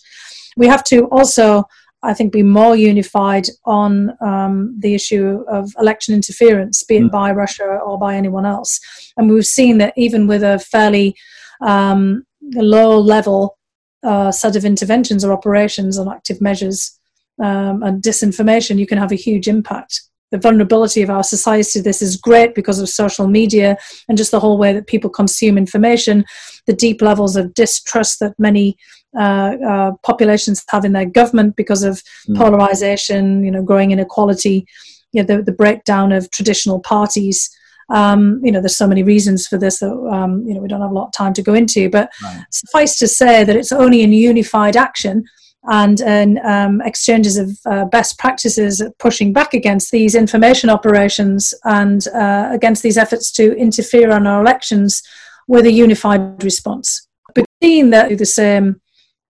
We 0.58 0.68
have 0.68 0.84
to 0.86 1.06
also 1.06 1.66
I 2.04 2.13
think, 2.13 2.34
be 2.34 2.44
more 2.44 2.75
unified 2.75 3.48
on 3.63 4.12
um, 4.22 4.75
the 4.78 4.94
issue 4.94 5.46
of 5.48 5.72
election 5.80 6.13
interference, 6.13 6.84
be 6.84 6.98
it 6.98 7.04
mm. 7.04 7.12
by 7.12 7.32
Russia 7.32 7.63
or 7.63 7.98
by 7.98 8.16
anyone 8.16 8.46
else. 8.46 8.80
And 9.16 9.32
we've 9.32 9.46
seen 9.46 9.78
that 9.78 9.94
even 9.96 10.28
with 10.28 10.44
a 10.44 10.60
fairly 10.60 11.16
um, 11.62 12.25
low 12.56 13.00
level 13.00 13.58
uh, 14.03 14.31
set 14.31 14.55
of 14.55 14.65
interventions 14.65 15.24
or 15.24 15.31
operations 15.31 15.98
on 15.98 16.10
active 16.10 16.41
measures 16.41 16.98
um, 17.41 17.81
and 17.83 18.01
disinformation, 18.01 18.78
you 18.78 18.88
can 18.88 18.97
have 18.97 19.12
a 19.12 19.15
huge 19.15 19.47
impact 19.47 20.01
the 20.34 20.39
vulnerability 20.39 21.04
of 21.04 21.12
our 21.12 21.23
society 21.23 21.80
this 21.80 22.01
is 22.01 22.17
great 22.17 22.56
because 22.56 22.80
of 22.80 22.89
social 22.89 23.28
media 23.28 23.78
and 24.10 24.17
just 24.17 24.32
the 24.32 24.39
whole 24.39 24.58
way 24.58 24.73
that 24.73 24.88
people 24.88 25.10
consume 25.10 25.60
information, 25.60 26.25
the 26.65 26.73
deep 26.73 27.04
levels 27.04 27.36
of 27.36 27.54
distrust 27.54 28.19
that 28.19 28.34
many 28.39 28.75
uh, 29.15 29.56
uh, 29.69 29.91
populations 30.01 30.63
have 30.69 30.86
in 30.86 30.93
their 30.93 31.06
government 31.06 31.56
because 31.56 31.84
of 31.84 32.01
mm. 32.28 32.36
polarization, 32.36 33.43
you 33.45 33.51
know, 33.51 33.62
growing 33.62 33.91
inequality, 33.91 34.65
you 35.12 35.21
know, 35.21 35.36
the, 35.36 35.43
the 35.43 35.51
breakdown 35.51 36.12
of 36.12 36.32
traditional 36.32 36.80
parties. 36.80 37.56
Um, 37.89 38.39
you 38.43 38.52
know, 38.52 38.62
there's 38.62 38.78
so 38.78 38.88
many 38.88 39.04
reasons 39.04 39.48
for 39.48 39.58
this 39.58 39.80
that 39.80 39.91
um, 39.91 40.43
you 40.46 40.54
know 40.54 40.62
we 40.62 40.67
don't 40.67 40.82
have 40.82 40.91
a 40.91 40.93
lot 40.93 41.08
of 41.08 41.13
time 41.13 41.34
to 41.34 41.41
go 41.41 41.54
into. 41.54 41.89
But 41.89 42.12
right. 42.24 42.46
suffice 42.52 42.98
to 43.00 43.08
say 43.08 43.43
that 43.43 43.56
it's 43.56 43.72
only 43.72 44.02
in 44.02 44.13
unified 44.13 44.76
action 44.78 45.26
and 45.65 46.02
in 46.02 46.39
um, 46.46 46.82
exchanges 46.82 47.38
of 47.38 47.58
uh, 47.65 47.86
best 47.86 48.19
practices 48.19 48.82
pushing 49.00 49.32
back 49.32 49.54
against 49.54 49.91
these 49.91 50.13
information 50.13 50.69
operations 50.69 51.54
and 51.63 52.08
uh, 52.10 52.50
against 52.52 52.84
these 52.84 52.98
efforts 52.98 53.32
to 53.32 53.56
interfere 53.56 54.12
on 54.12 54.28
our 54.28 54.41
elections 54.41 55.02
with 55.48 55.65
a 55.65 55.72
unified 55.72 56.43
response. 56.43 57.08
But 57.34 57.46
seeing 57.62 57.91
that 57.91 58.17
the 58.17 58.26
same 58.26 58.82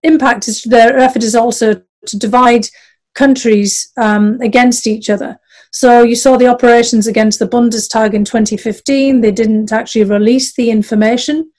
impact 0.02 0.48
is 0.48 0.64
their 0.64 0.98
effort 0.98 1.24
is 1.24 1.36
also 1.36 1.82
to 2.08 2.18
divide 2.18 2.68
countries 3.14 3.92
um, 3.98 4.40
against 4.42 4.88
each 4.88 5.10
other. 5.10 5.40
So 5.74 6.04
you 6.04 6.16
saw 6.16 6.38
the 6.38 6.48
operations 6.48 7.08
against 7.08 7.40
the 7.40 7.48
Bundestag 7.48 8.14
in 8.14 8.24
2015. 8.24 9.22
They 9.22 9.32
didn't 9.32 9.72
actually 9.72 10.04
release 10.04 10.54
the 10.54 10.70
information 10.70 11.52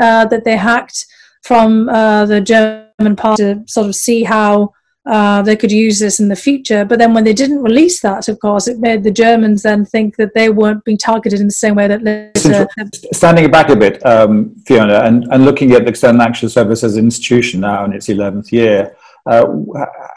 uh, 0.00 0.24
that 0.26 0.44
they 0.44 0.56
hacked 0.56 1.04
from 1.42 1.88
uh, 1.88 2.26
the 2.26 2.40
German 2.40 3.16
part 3.16 3.38
to 3.38 3.64
sort 3.66 3.88
of 3.88 3.96
see 3.96 4.22
how 4.22 4.72
uh, 5.04 5.42
they 5.42 5.56
could 5.56 5.72
use 5.72 5.98
this 5.98 6.20
in 6.20 6.28
the 6.28 6.36
future. 6.36 6.84
But 6.84 7.00
then 7.00 7.12
when 7.12 7.24
they 7.24 7.32
didn't 7.32 7.62
release 7.62 8.00
that, 8.02 8.28
of 8.28 8.38
course, 8.38 8.68
it 8.68 8.78
made 8.78 9.02
the 9.02 9.10
Germans 9.10 9.62
then 9.62 9.84
think 9.84 10.16
that 10.16 10.34
they 10.34 10.48
weren't 10.48 10.84
being 10.84 10.98
targeted 10.98 11.40
in 11.40 11.46
the 11.46 11.52
same 11.52 11.74
way 11.74 11.88
that 11.88 12.02
later. 12.02 12.68
Standing 13.12 13.50
back 13.50 13.68
a 13.68 13.76
bit, 13.76 14.04
um, 14.06 14.54
Fiona, 14.64 15.00
and, 15.00 15.24
and 15.32 15.44
looking 15.44 15.72
at 15.72 15.82
the 15.84 15.90
External 15.90 16.22
Action 16.22 16.48
Service 16.48 16.84
as 16.84 16.96
an 16.96 17.04
institution 17.04 17.60
now 17.60 17.84
in 17.84 17.92
its 17.92 18.06
11th 18.06 18.52
year, 18.52 18.95
uh, 19.26 19.46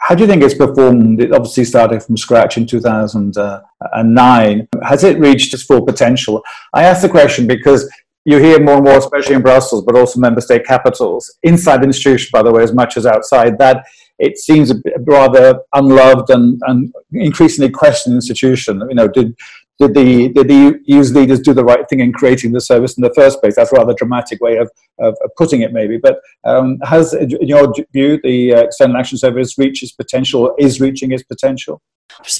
how 0.00 0.14
do 0.14 0.22
you 0.22 0.28
think 0.28 0.42
it's 0.42 0.54
performed? 0.54 1.20
It 1.20 1.32
obviously 1.32 1.64
started 1.64 2.02
from 2.02 2.16
scratch 2.16 2.56
in 2.56 2.66
2009. 2.66 4.68
Has 4.82 5.04
it 5.04 5.18
reached 5.18 5.52
its 5.52 5.64
full 5.64 5.84
potential? 5.84 6.42
I 6.72 6.84
ask 6.84 7.02
the 7.02 7.08
question 7.08 7.46
because 7.46 7.90
you 8.24 8.38
hear 8.38 8.60
more 8.60 8.76
and 8.76 8.84
more, 8.84 8.98
especially 8.98 9.34
in 9.34 9.42
Brussels, 9.42 9.84
but 9.84 9.96
also 9.96 10.20
member 10.20 10.40
state 10.40 10.64
capitals, 10.64 11.36
inside 11.42 11.78
the 11.78 11.86
institution, 11.86 12.30
by 12.32 12.42
the 12.42 12.52
way, 12.52 12.62
as 12.62 12.72
much 12.72 12.96
as 12.96 13.06
outside, 13.06 13.58
that 13.58 13.84
it 14.18 14.38
seems 14.38 14.70
a 14.70 14.74
rather 15.00 15.58
unloved 15.72 16.30
and, 16.30 16.60
and 16.66 16.94
increasingly 17.12 17.70
questioned 17.70 18.14
institution. 18.14 18.82
You 18.88 18.94
know, 18.94 19.08
did 19.08 19.36
did 19.80 19.94
the 19.94 20.28
did 20.28 20.48
the 20.48 20.78
EU's 20.84 21.14
leaders 21.14 21.40
do 21.40 21.54
the 21.54 21.64
right 21.64 21.88
thing 21.88 22.00
in 22.00 22.12
creating 22.12 22.52
the 22.52 22.60
service 22.60 22.96
in 22.98 23.02
the 23.02 23.12
first 23.14 23.40
place? 23.40 23.56
That's 23.56 23.72
a 23.72 23.76
rather 23.76 23.94
dramatic 23.94 24.40
way 24.40 24.58
of, 24.58 24.70
of, 24.98 25.16
of 25.24 25.30
putting 25.36 25.62
it, 25.62 25.72
maybe. 25.72 25.96
But 25.96 26.20
um, 26.44 26.78
has, 26.84 27.14
in 27.14 27.30
your 27.48 27.72
view, 27.92 28.20
the 28.22 28.54
uh, 28.54 28.60
External 28.60 28.98
Action 28.98 29.16
Service 29.16 29.56
reached 29.56 29.82
its 29.82 29.92
potential? 29.92 30.54
Is 30.58 30.80
reaching 30.80 31.12
its 31.12 31.22
potential? 31.22 31.80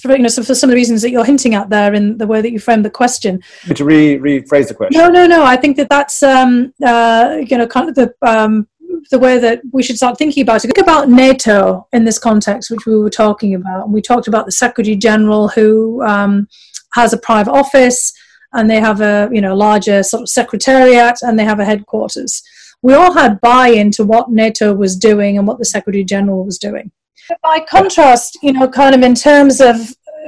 you 0.05 0.19
know, 0.19 0.29
so 0.29 0.43
for 0.43 0.55
some 0.55 0.69
of 0.69 0.73
the 0.73 0.77
reasons 0.77 1.01
that 1.01 1.11
you're 1.11 1.25
hinting 1.25 1.55
at 1.55 1.71
there 1.71 1.95
in 1.95 2.19
the 2.19 2.27
way 2.27 2.43
that 2.43 2.51
you 2.51 2.59
framed 2.59 2.85
the 2.85 2.91
question. 2.91 3.41
To 3.75 3.85
re- 3.85 4.19
rephrase 4.19 4.69
the 4.69 4.75
question. 4.75 5.01
No, 5.01 5.09
no, 5.09 5.27
no. 5.27 5.45
I 5.45 5.57
think 5.57 5.77
that 5.79 5.89
that's 5.89 6.23
um, 6.23 6.75
uh, 6.85 7.39
you 7.41 7.57
know 7.57 7.67
kind 7.67 7.89
of 7.89 7.95
the 7.95 8.13
um, 8.23 8.69
the 9.11 9.19
way 9.19 9.39
that 9.39 9.63
we 9.73 9.83
should 9.83 9.97
start 9.97 10.19
thinking 10.19 10.43
about 10.43 10.65
it. 10.65 10.69
Think 10.69 10.79
about 10.79 11.09
NATO 11.09 11.87
in 11.93 12.05
this 12.05 12.19
context, 12.19 12.71
which 12.71 12.87
we 12.87 12.99
were 12.99 13.11
talking 13.11 13.55
about. 13.55 13.91
We 13.91 14.03
talked 14.03 14.29
about 14.29 14.47
the 14.47 14.53
Secretary 14.53 14.97
General 14.97 15.49
who 15.49 16.03
um, 16.05 16.49
has 16.95 17.13
a 17.13 17.19
private 17.19 17.53
office, 17.53 18.13
and 18.53 18.69
they 18.69 18.81
have 18.81 19.01
a 19.01 19.29
you 19.33 19.41
know 19.41 19.55
larger 19.55 20.03
sort 20.03 20.23
of 20.23 20.29
secretariat, 20.29 21.19
and 21.23 21.39
they 21.39 21.45
have 21.45 21.61
a 21.61 21.65
headquarters. 21.65 22.43
We 22.83 22.95
all 22.95 23.13
had 23.13 23.41
buy-in 23.41 23.91
to 23.93 24.05
what 24.05 24.31
NATO 24.31 24.73
was 24.73 24.97
doing 24.97 25.37
and 25.37 25.47
what 25.47 25.59
the 25.59 25.67
Secretary 25.67 26.03
General 26.03 26.47
was 26.47 26.57
doing 26.57 26.91
But 27.29 27.39
by 27.43 27.61
contrast, 27.61 28.39
you 28.43 28.55
know, 28.55 28.69
kind 28.69 28.95
of 28.95 29.03
in 29.03 29.15
terms 29.15 29.61
of 29.61 29.77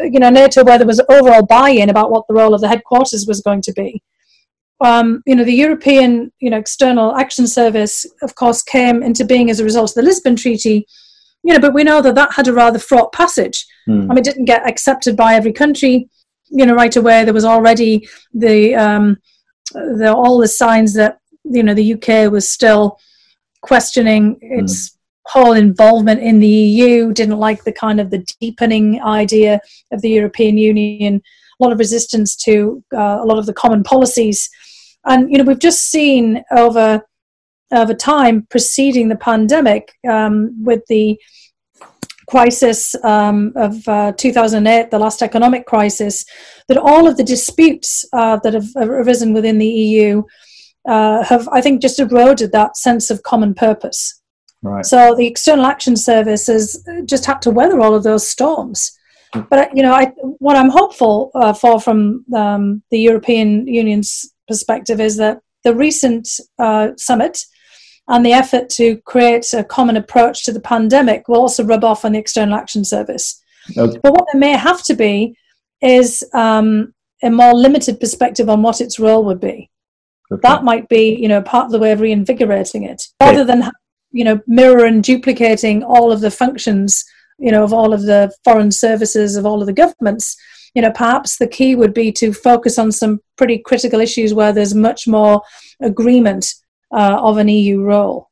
you 0.02 0.20
know 0.20 0.30
NATO, 0.30 0.64
where 0.64 0.78
there 0.78 0.86
was 0.86 1.00
overall 1.08 1.44
buy-in 1.46 1.90
about 1.90 2.10
what 2.10 2.26
the 2.28 2.34
role 2.34 2.54
of 2.54 2.60
the 2.60 2.68
headquarters 2.68 3.26
was 3.26 3.40
going 3.40 3.62
to 3.62 3.72
be. 3.72 4.02
Um, 4.82 5.22
you 5.26 5.36
know, 5.36 5.44
the 5.44 5.54
European, 5.54 6.32
you 6.40 6.50
know, 6.50 6.58
External 6.58 7.14
Action 7.16 7.46
Service, 7.46 8.06
of 8.22 8.34
course, 8.34 8.62
came 8.62 9.02
into 9.02 9.24
being 9.24 9.50
as 9.50 9.60
a 9.60 9.64
result 9.64 9.90
of 9.90 9.94
the 9.94 10.02
Lisbon 10.02 10.36
Treaty. 10.36 10.86
You 11.44 11.54
know, 11.54 11.60
but 11.60 11.74
we 11.74 11.84
know 11.84 12.02
that 12.02 12.14
that 12.14 12.32
had 12.32 12.48
a 12.48 12.52
rather 12.52 12.78
fraught 12.78 13.12
passage. 13.12 13.66
Mm. 13.88 14.04
I 14.04 14.08
mean, 14.08 14.18
it 14.18 14.24
didn't 14.24 14.44
get 14.44 14.66
accepted 14.66 15.16
by 15.16 15.34
every 15.34 15.52
country. 15.52 16.08
You 16.50 16.66
know, 16.66 16.74
right 16.74 16.94
away 16.94 17.24
there 17.24 17.34
was 17.34 17.44
already 17.44 18.08
the 18.34 18.74
um, 18.74 19.16
the 19.72 20.12
all 20.14 20.38
the 20.38 20.48
signs 20.48 20.94
that 20.94 21.18
you 21.44 21.62
know 21.62 21.74
the 21.74 21.94
UK 21.94 22.30
was 22.30 22.48
still 22.48 22.98
questioning 23.62 24.38
its 24.40 24.90
mm 24.90 24.96
whole 25.26 25.52
involvement 25.52 26.20
in 26.20 26.40
the 26.40 26.48
EU, 26.48 27.12
didn't 27.12 27.38
like 27.38 27.64
the 27.64 27.72
kind 27.72 28.00
of 28.00 28.10
the 28.10 28.26
deepening 28.40 29.00
idea 29.02 29.60
of 29.92 30.02
the 30.02 30.10
European 30.10 30.58
Union, 30.58 31.22
a 31.60 31.64
lot 31.64 31.72
of 31.72 31.78
resistance 31.78 32.34
to 32.36 32.82
uh, 32.92 33.18
a 33.20 33.24
lot 33.24 33.38
of 33.38 33.46
the 33.46 33.52
common 33.52 33.82
policies 33.82 34.50
And 35.04 35.30
you 35.30 35.38
know, 35.38 35.44
we've 35.44 35.58
just 35.58 35.90
seen 35.90 36.44
over 36.50 37.02
over 37.72 37.94
time 37.94 38.46
preceding 38.50 39.08
the 39.08 39.16
pandemic 39.16 39.92
um, 40.08 40.62
with 40.62 40.84
the 40.88 41.18
crisis 42.28 42.94
um, 43.04 43.52
of 43.56 43.86
uh, 43.88 44.12
2008, 44.12 44.90
the 44.90 44.98
last 44.98 45.22
economic 45.22 45.66
crisis, 45.66 46.24
that 46.68 46.76
all 46.76 47.08
of 47.08 47.16
the 47.16 47.24
disputes 47.24 48.04
uh, 48.12 48.38
that 48.42 48.54
have 48.54 48.68
arisen 48.76 49.32
within 49.32 49.58
the 49.58 49.66
EU 49.66 50.22
uh, 50.88 51.22
have, 51.24 51.48
I 51.48 51.60
think, 51.60 51.80
just 51.80 51.98
eroded 51.98 52.52
that 52.52 52.76
sense 52.76 53.10
of 53.10 53.22
common 53.22 53.54
purpose. 53.54 54.20
Right. 54.62 54.84
So 54.84 55.14
the 55.16 55.26
External 55.26 55.66
Action 55.66 55.96
Service 55.96 56.46
has 56.46 56.84
just 57.04 57.26
had 57.26 57.42
to 57.42 57.50
weather 57.50 57.80
all 57.80 57.94
of 57.94 58.04
those 58.04 58.28
storms. 58.28 58.92
But 59.50 59.74
you 59.74 59.82
know, 59.82 59.92
I, 59.92 60.12
what 60.38 60.56
I'm 60.56 60.68
hopeful 60.68 61.30
uh, 61.34 61.52
for 61.52 61.80
from 61.80 62.24
um, 62.34 62.82
the 62.90 62.98
European 62.98 63.66
Union's 63.66 64.31
perspective 64.48 65.00
is 65.00 65.16
that 65.16 65.38
the 65.64 65.74
recent 65.74 66.28
uh, 66.58 66.88
summit 66.96 67.44
and 68.08 68.26
the 68.26 68.32
effort 68.32 68.68
to 68.68 68.96
create 69.06 69.52
a 69.54 69.62
common 69.62 69.96
approach 69.96 70.44
to 70.44 70.52
the 70.52 70.60
pandemic 70.60 71.28
will 71.28 71.40
also 71.40 71.64
rub 71.64 71.84
off 71.84 72.04
on 72.04 72.12
the 72.12 72.18
External 72.18 72.54
Action 72.54 72.84
Service. 72.84 73.40
Okay. 73.76 73.98
But 74.02 74.12
what 74.12 74.26
there 74.32 74.40
may 74.40 74.52
have 74.52 74.82
to 74.84 74.94
be 74.94 75.36
is 75.80 76.24
um, 76.34 76.92
a 77.22 77.30
more 77.30 77.54
limited 77.54 78.00
perspective 78.00 78.48
on 78.48 78.62
what 78.62 78.80
its 78.80 78.98
role 78.98 79.24
would 79.24 79.40
be. 79.40 79.70
Okay. 80.32 80.40
That 80.42 80.64
might 80.64 80.88
be, 80.88 81.14
you 81.14 81.28
know, 81.28 81.42
part 81.42 81.66
of 81.66 81.72
the 81.72 81.78
way 81.78 81.92
of 81.92 82.00
reinvigorating 82.00 82.82
it, 82.84 83.02
rather 83.20 83.44
than, 83.44 83.70
you 84.10 84.24
know, 84.24 84.40
mirror 84.46 84.84
and 84.84 85.04
duplicating 85.04 85.84
all 85.84 86.10
of 86.10 86.20
the 86.20 86.30
functions, 86.30 87.04
you 87.38 87.52
know, 87.52 87.62
of 87.62 87.72
all 87.72 87.92
of 87.92 88.02
the 88.02 88.32
foreign 88.42 88.72
services 88.72 89.36
of 89.36 89.46
all 89.46 89.60
of 89.60 89.66
the 89.66 89.72
governments. 89.72 90.36
You 90.74 90.82
know, 90.82 90.92
perhaps 90.92 91.38
the 91.38 91.46
key 91.46 91.74
would 91.74 91.92
be 91.92 92.12
to 92.12 92.32
focus 92.32 92.78
on 92.78 92.92
some 92.92 93.20
pretty 93.36 93.58
critical 93.58 94.00
issues 94.00 94.32
where 94.32 94.52
there's 94.52 94.74
much 94.74 95.06
more 95.06 95.42
agreement 95.80 96.54
uh, 96.94 97.18
of 97.20 97.38
an 97.38 97.48
EU 97.48 97.82
role. 97.82 98.30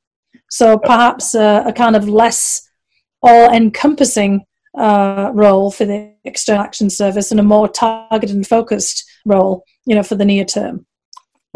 So 0.50 0.78
perhaps 0.78 1.34
uh, 1.34 1.62
a 1.66 1.72
kind 1.72 1.96
of 1.96 2.08
less 2.08 2.68
all-encompassing 3.22 4.44
uh, 4.76 5.30
role 5.34 5.70
for 5.70 5.84
the 5.84 6.12
External 6.24 6.62
Action 6.62 6.90
Service 6.90 7.30
and 7.30 7.40
a 7.40 7.44
more 7.44 7.68
targeted 7.68 8.34
and 8.34 8.46
focused 8.46 9.04
role, 9.24 9.64
you 9.86 9.94
know, 9.94 10.02
for 10.02 10.14
the 10.14 10.24
near 10.24 10.44
term. 10.44 10.86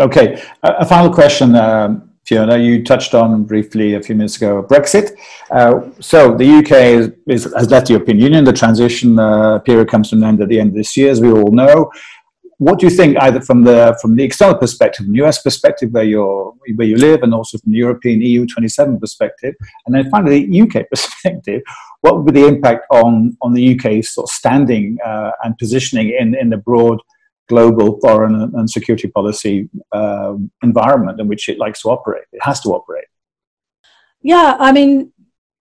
Okay, 0.01 0.43
a, 0.63 0.73
a 0.81 0.85
final 0.85 1.13
question, 1.13 1.55
um, 1.55 2.04
Fiona. 2.27 2.57
You 2.57 2.83
touched 2.83 3.15
on 3.15 3.45
briefly 3.45 3.95
a 3.95 4.03
few 4.03 4.15
minutes 4.15 4.37
ago 4.37 4.63
Brexit. 4.63 5.17
Uh, 5.51 5.91
so 6.01 6.35
the 6.37 6.49
UK 6.59 6.73
is, 6.73 7.13
is, 7.27 7.55
has 7.57 7.71
left 7.71 7.87
the 7.87 7.95
European 7.95 8.19
Union. 8.19 8.45
The 8.45 8.53
transition 8.53 9.19
uh, 9.19 9.59
period 9.61 9.89
comes 9.89 10.11
to 10.11 10.17
an 10.17 10.25
end 10.25 10.41
at 10.41 10.49
the 10.49 10.61
end 10.61 10.71
of 10.71 10.75
this 10.77 10.97
year, 10.97 11.11
as 11.11 11.21
we 11.21 11.31
all 11.31 11.53
know 11.53 11.91
what 12.59 12.79
do 12.79 12.87
you 12.87 12.91
think, 12.91 13.17
either 13.21 13.41
from 13.41 13.63
the 13.65 13.97
from 14.01 14.17
the 14.17 14.25
external 14.25 14.57
perspective, 14.57 15.05
from 15.05 15.13
the 15.13 15.25
US 15.25 15.43
perspective, 15.43 15.91
where 15.93 16.05
you 16.05 16.57
where 16.77 16.87
you 16.87 16.97
live, 16.97 17.23
and 17.23 17.35
also 17.35 17.59
from 17.59 17.73
the 17.73 17.79
European 17.79 18.21
EU 18.21 18.47
27 18.47 18.99
perspective, 19.01 19.55
and 19.87 19.95
then 19.95 20.11
finally 20.11 20.47
the 20.47 20.61
UK 20.63 20.89
perspective, 20.91 21.63
what 22.01 22.17
would 22.17 22.33
be 22.33 22.41
the 22.41 22.47
impact 22.47 22.87
on 22.91 23.37
on 23.43 23.53
the 23.55 23.75
UK's 23.75 24.15
sort 24.15 24.29
of 24.29 24.31
standing 24.31 24.97
uh, 25.05 25.33
and 25.43 25.59
positioning 25.59 26.15
in 26.19 26.35
in 26.35 26.51
the 26.51 26.57
broad 26.57 27.01
global 27.49 27.99
foreign 28.01 28.35
and 28.35 28.69
security 28.71 29.09
policy 29.09 29.69
uh, 29.93 30.35
environment 30.63 31.21
in 31.21 31.29
which 31.29 31.49
it 31.49 31.59
likes 31.59 31.83
to 31.83 31.89
operate? 31.89 32.25
It 32.33 32.43
has 32.43 32.61
to 32.61 32.71
operate. 32.71 33.07
Yeah, 34.23 34.57
I 34.59 34.73
mean, 34.73 35.13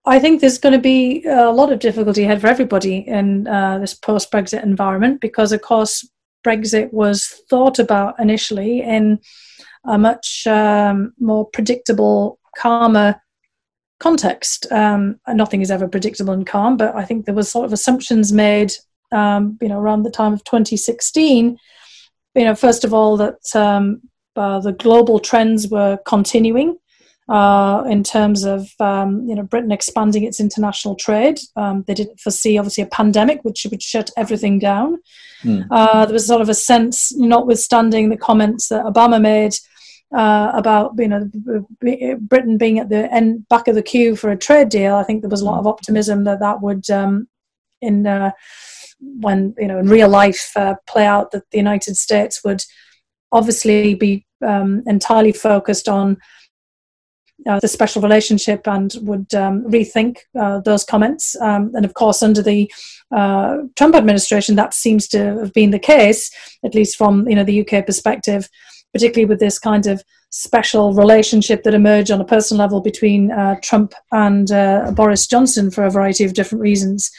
I 0.06 0.19
think 0.19 0.41
there's 0.41 0.58
going 0.58 0.74
to 0.74 0.80
be 0.80 1.24
a 1.26 1.52
lot 1.52 1.72
of 1.72 1.80
difficulty 1.80 2.24
ahead 2.24 2.41
for 2.41 2.48
everybody 2.48 2.98
in 3.08 3.48
uh, 3.48 3.80
this 3.80 3.93
post 3.93 4.32
Brexit 4.32 4.63
environment 4.63 5.22
because, 5.22 5.52
of 5.52 5.62
course, 5.62 6.08
Brexit 6.46 6.91
was 6.91 7.41
thought 7.50 7.80
about 7.80 8.19
initially 8.19 8.82
in 8.82 9.19
a 9.86 9.98
much 9.98 10.46
um, 10.48 11.13
more 11.19 11.46
predictable, 11.46 12.39
calmer 12.58 13.22
context. 14.00 14.69
Um, 14.72 15.19
nothing 15.28 15.62
is 15.62 15.72
ever 15.72 15.88
predictable 15.88 16.34
and 16.34 16.46
calm, 16.46 16.76
but 16.76 16.96
I 16.96 17.06
think 17.06 17.26
there 17.26 17.34
was 17.34 17.50
sort 17.50 17.65
of 17.65 17.74
assumptions 17.74 18.34
made, 18.34 18.74
um, 19.13 19.58
you 19.62 19.69
know, 19.69 19.80
around 19.80 20.04
the 20.04 20.12
time 20.12 20.34
of 20.34 20.43
2016. 20.43 21.58
You 22.36 22.43
know, 22.43 22.56
first 22.56 22.84
of 22.84 22.93
all, 22.93 23.15
that 23.17 23.56
um, 23.56 24.02
uh, 24.36 24.60
the 24.60 24.73
global 24.73 25.19
trends 25.19 25.67
were 25.67 25.99
continuing 26.06 26.78
uh, 27.30 27.84
in 27.88 28.04
terms 28.04 28.43
of 28.43 28.69
um, 28.80 29.28
you 29.28 29.36
know 29.36 29.43
Britain 29.43 29.71
expanding 29.71 30.23
its 30.23 30.39
international 30.39 30.95
trade. 30.95 31.39
Um, 31.56 31.84
they 31.88 31.93
didn't 31.93 32.19
foresee 32.19 32.58
obviously 32.58 32.84
a 32.84 32.88
pandemic 32.88 33.43
which 33.43 33.65
would 33.69 33.82
shut 33.82 34.10
everything 34.17 34.60
down. 34.60 34.97
Mm. 35.43 35.67
Uh, 35.71 36.06
there 36.06 36.13
was 36.13 36.28
sort 36.28 36.41
of 36.41 36.49
a 36.49 36.54
sense, 36.54 37.15
notwithstanding 37.15 38.10
the 38.10 38.17
comments 38.17 38.67
that 38.69 38.86
Obama 38.86 39.21
made 39.21 39.56
uh, 40.13 40.52
about 40.54 40.93
you 40.97 41.08
know 41.08 41.30
Britain 42.19 42.58
being 42.58 42.80
at 42.80 42.89
the 42.89 43.12
end 43.13 43.47
back 43.47 43.67
of 43.67 43.76
the 43.76 43.84
queue 43.84 44.15
for 44.15 44.30
a 44.30 44.38
trade 44.38 44.69
deal. 44.69 44.95
I 44.95 45.04
think 45.04 45.21
there 45.21 45.30
was 45.30 45.41
a 45.41 45.45
lot 45.45 45.60
of 45.60 45.67
optimism 45.67 46.26
that 46.26 46.39
that 46.39 46.62
would 46.62 46.89
um, 46.89 47.28
in 47.82 48.06
uh, 48.06 48.32
when 48.99 49.53
you 49.58 49.67
know 49.67 49.79
in 49.79 49.88
real 49.88 50.10
life 50.10 50.51
uh, 50.56 50.75
play 50.88 51.06
out 51.06 51.32
that 51.32 51.49
the 51.51 51.58
United 51.58 51.97
States 51.97 52.43
would 52.43 52.63
obviously 53.32 53.95
be 53.95 54.25
um, 54.45 54.84
entirely 54.86 55.32
focused 55.32 55.89
on 55.89 56.17
uh, 57.47 57.60
the 57.60 57.67
special 57.67 58.01
relationship 58.01 58.67
and 58.67 58.95
would 59.01 59.34
um, 59.34 59.63
rethink 59.63 60.19
uh, 60.39 60.60
those 60.60 60.84
comments. 60.84 61.36
Um, 61.41 61.71
and 61.75 61.84
of 61.84 61.93
course, 61.93 62.23
under 62.23 62.41
the 62.41 62.71
uh, 63.12 63.58
Trump 63.75 63.95
administration, 63.95 64.56
that 64.56 64.73
seems 64.73 65.08
to 65.10 65.39
have 65.39 65.53
been 65.53 65.71
the 65.71 65.79
case, 65.79 66.32
at 66.63 66.75
least 66.75 66.97
from 66.97 67.27
you 67.27 67.36
know 67.36 67.43
the 67.43 67.65
UK 67.67 67.86
perspective, 67.86 68.47
particularly 68.93 69.25
with 69.25 69.39
this 69.39 69.60
kind 69.60 69.88
of 69.88 70.03
special 70.29 70.93
relationship 70.93 71.63
that 71.63 71.75
emerged 71.75 72.12
on 72.12 72.21
a 72.21 72.25
personal 72.25 72.60
level 72.60 72.82
between 72.82 73.32
uh, 73.32 73.56
Trump 73.62 73.93
and 74.12 74.51
uh, 74.51 74.91
Boris 74.95 75.27
Johnson 75.27 75.69
for 75.69 75.84
a 75.84 75.91
variety 75.91 76.23
of 76.23 76.34
different 76.34 76.62
reasons. 76.62 77.12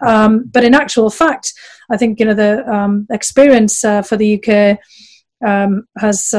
Um, 0.00 0.50
but 0.52 0.64
in 0.64 0.74
actual 0.74 1.10
fact, 1.10 1.52
I 1.90 1.96
think 1.96 2.18
you 2.18 2.26
know 2.26 2.34
the 2.34 2.66
um, 2.70 3.06
experience 3.10 3.84
uh, 3.84 4.02
for 4.02 4.16
the 4.16 4.42
UK. 4.42 4.78
Um, 5.46 5.86
has 5.98 6.30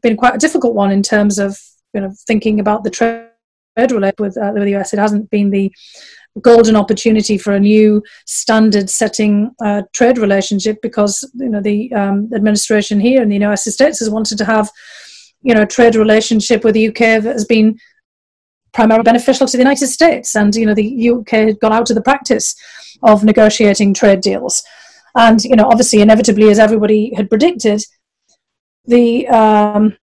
been 0.00 0.16
quite 0.16 0.34
a 0.34 0.38
difficult 0.38 0.74
one 0.74 0.90
in 0.90 1.02
terms 1.02 1.38
of 1.38 1.58
you 1.92 2.00
know 2.00 2.10
thinking 2.26 2.58
about 2.58 2.84
the 2.84 2.90
trade 2.90 3.28
relationship 3.76 4.18
with, 4.18 4.36
uh, 4.38 4.52
with 4.54 4.62
the 4.62 4.76
US. 4.76 4.92
It 4.94 4.98
hasn't 4.98 5.28
been 5.30 5.50
the 5.50 5.70
golden 6.42 6.76
opportunity 6.76 7.38
for 7.38 7.52
a 7.52 7.60
new 7.60 8.02
standard 8.26 8.90
setting 8.90 9.50
uh, 9.64 9.82
trade 9.92 10.18
relationship 10.18 10.80
because 10.82 11.28
you 11.34 11.48
know 11.48 11.60
the 11.60 11.92
um, 11.92 12.30
administration 12.34 13.00
here 13.00 13.22
in 13.22 13.28
the 13.28 13.34
United 13.34 13.70
States 13.70 13.98
has 13.98 14.10
wanted 14.10 14.38
to 14.38 14.44
have 14.44 14.70
you 15.42 15.54
know 15.54 15.62
a 15.62 15.66
trade 15.66 15.96
relationship 15.96 16.64
with 16.64 16.74
the 16.74 16.88
UK 16.88 17.22
that 17.22 17.24
has 17.24 17.44
been 17.44 17.78
primarily 18.72 19.04
beneficial 19.04 19.46
to 19.46 19.56
the 19.56 19.62
United 19.62 19.86
States 19.86 20.34
and 20.36 20.54
you 20.54 20.66
know 20.66 20.74
the 20.74 21.10
UK 21.10 21.30
had 21.30 21.60
got 21.60 21.72
out 21.72 21.88
of 21.90 21.96
the 21.96 22.02
practice 22.02 22.54
of 23.02 23.24
negotiating 23.24 23.94
trade 23.94 24.20
deals 24.20 24.62
and 25.14 25.44
you 25.44 25.56
know 25.56 25.66
obviously 25.66 26.00
inevitably 26.00 26.50
as 26.50 26.58
everybody 26.58 27.12
had 27.14 27.28
predicted 27.28 27.82
the 28.86 29.26
um, 29.28 29.96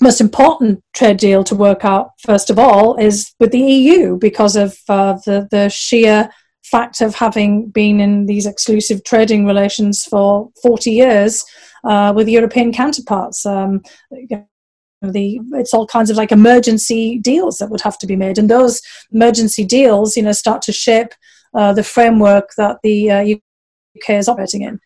most 0.00 0.20
important 0.20 0.82
trade 0.94 1.16
deal 1.18 1.44
to 1.44 1.54
work 1.54 1.84
out, 1.84 2.10
first 2.18 2.50
of 2.50 2.58
all, 2.58 2.96
is 2.96 3.32
with 3.40 3.52
the 3.52 3.60
EU 3.60 4.16
because 4.18 4.56
of 4.56 4.76
uh, 4.88 5.14
the, 5.24 5.48
the 5.50 5.68
sheer 5.68 6.30
fact 6.62 7.00
of 7.00 7.14
having 7.14 7.68
been 7.68 8.00
in 8.00 8.26
these 8.26 8.46
exclusive 8.46 9.04
trading 9.04 9.46
relations 9.46 10.04
for 10.04 10.50
40 10.62 10.90
years 10.90 11.44
uh, 11.84 12.12
with 12.14 12.28
European 12.28 12.72
counterparts. 12.72 13.44
Um, 13.46 13.82
the 15.02 15.38
it's 15.52 15.74
all 15.74 15.86
kinds 15.86 16.08
of 16.08 16.16
like 16.16 16.32
emergency 16.32 17.18
deals 17.18 17.58
that 17.58 17.68
would 17.68 17.82
have 17.82 17.98
to 17.98 18.06
be 18.06 18.16
made, 18.16 18.38
and 18.38 18.50
those 18.50 18.80
emergency 19.12 19.62
deals, 19.64 20.16
you 20.16 20.22
know, 20.22 20.32
start 20.32 20.62
to 20.62 20.72
shape 20.72 21.12
uh, 21.54 21.72
the 21.72 21.82
framework 21.82 22.50
that 22.56 22.78
the 22.82 23.10
uh, 23.10 23.22
UK 23.96 24.10
is 24.10 24.28
operating 24.28 24.62
in. 24.62 24.80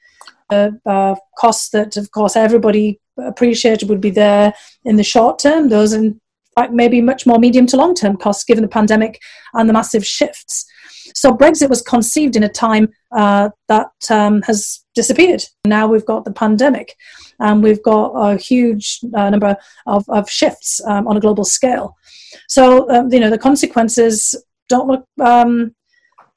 Uh, 0.50 0.70
uh, 0.86 1.14
costs 1.38 1.70
that, 1.70 1.96
of 1.96 2.10
course, 2.10 2.34
everybody 2.34 2.98
appreciated 3.18 3.88
would 3.88 4.00
be 4.00 4.10
there 4.10 4.54
in 4.84 4.96
the 4.96 5.04
short 5.04 5.38
term. 5.38 5.68
Those, 5.68 5.92
in 5.92 6.20
fact, 6.54 6.72
maybe 6.72 7.00
much 7.00 7.26
more 7.26 7.38
medium 7.38 7.66
to 7.66 7.76
long 7.76 7.94
term 7.94 8.16
costs 8.16 8.44
given 8.44 8.62
the 8.62 8.68
pandemic 8.68 9.20
and 9.54 9.68
the 9.68 9.74
massive 9.74 10.06
shifts. 10.06 10.66
So 11.14 11.32
Brexit 11.32 11.68
was 11.68 11.82
conceived 11.82 12.36
in 12.36 12.42
a 12.42 12.48
time 12.48 12.88
uh, 13.12 13.50
that 13.68 13.90
um, 14.10 14.42
has 14.42 14.84
disappeared. 14.94 15.44
Now 15.64 15.86
we've 15.86 16.04
got 16.04 16.24
the 16.24 16.32
pandemic, 16.32 16.94
and 17.40 17.62
we've 17.62 17.82
got 17.82 18.12
a 18.12 18.36
huge 18.36 19.00
uh, 19.14 19.30
number 19.30 19.56
of, 19.86 20.04
of 20.08 20.30
shifts 20.30 20.80
um, 20.86 21.06
on 21.08 21.16
a 21.16 21.20
global 21.20 21.44
scale. 21.44 21.96
So 22.48 22.88
um, 22.90 23.12
you 23.12 23.20
know 23.20 23.30
the 23.30 23.38
consequences 23.38 24.34
don't 24.68 24.88
look. 24.88 25.04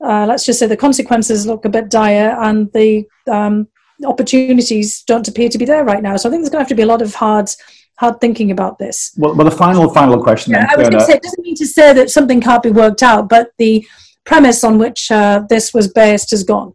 Uh, 0.04 0.26
let's 0.26 0.46
just 0.46 0.60
say 0.60 0.68
the 0.68 0.78
consequences 0.78 1.46
look 1.46 1.66
a 1.66 1.70
bit 1.70 1.90
dire, 1.90 2.36
and 2.42 2.72
the 2.74 3.06
um, 3.30 3.68
opportunities 4.06 5.04
don't 5.04 5.28
appear 5.28 5.50
to 5.50 5.58
be 5.58 5.66
there 5.66 5.84
right 5.84 6.02
now. 6.02 6.18
So 6.18 6.28
I 6.28 6.32
think 6.32 6.42
there's 6.42 6.50
going 6.50 6.60
to 6.60 6.64
have 6.64 6.70
to 6.70 6.76
be 6.76 6.84
a 6.84 6.88
lot 6.88 7.02
of 7.02 7.14
hard 7.16 7.50
hard 7.98 8.20
thinking 8.20 8.50
about 8.50 8.80
this. 8.80 9.14
Well, 9.18 9.36
well 9.36 9.46
the 9.46 9.56
final 9.56 9.90
final 9.94 10.22
question. 10.22 10.54
Yeah, 10.54 10.68
I 10.70 10.76
was 10.76 10.90
going 10.90 11.00
to 11.00 11.06
say 11.06 11.14
it 11.14 11.24
doesn't 11.24 11.44
mean 11.44 11.56
to 11.56 11.68
say 11.68 11.94
that 11.94 12.10
something 12.10 12.42
can't 12.42 12.64
be 12.64 12.72
worked 12.72 13.04
out, 13.04 13.30
but 13.30 13.52
the 13.58 13.86
premise 14.26 14.64
on 14.64 14.78
which 14.78 15.12
uh, 15.12 15.44
this 15.50 15.74
was 15.74 15.88
based 15.88 16.32
has 16.32 16.44
gone. 16.44 16.74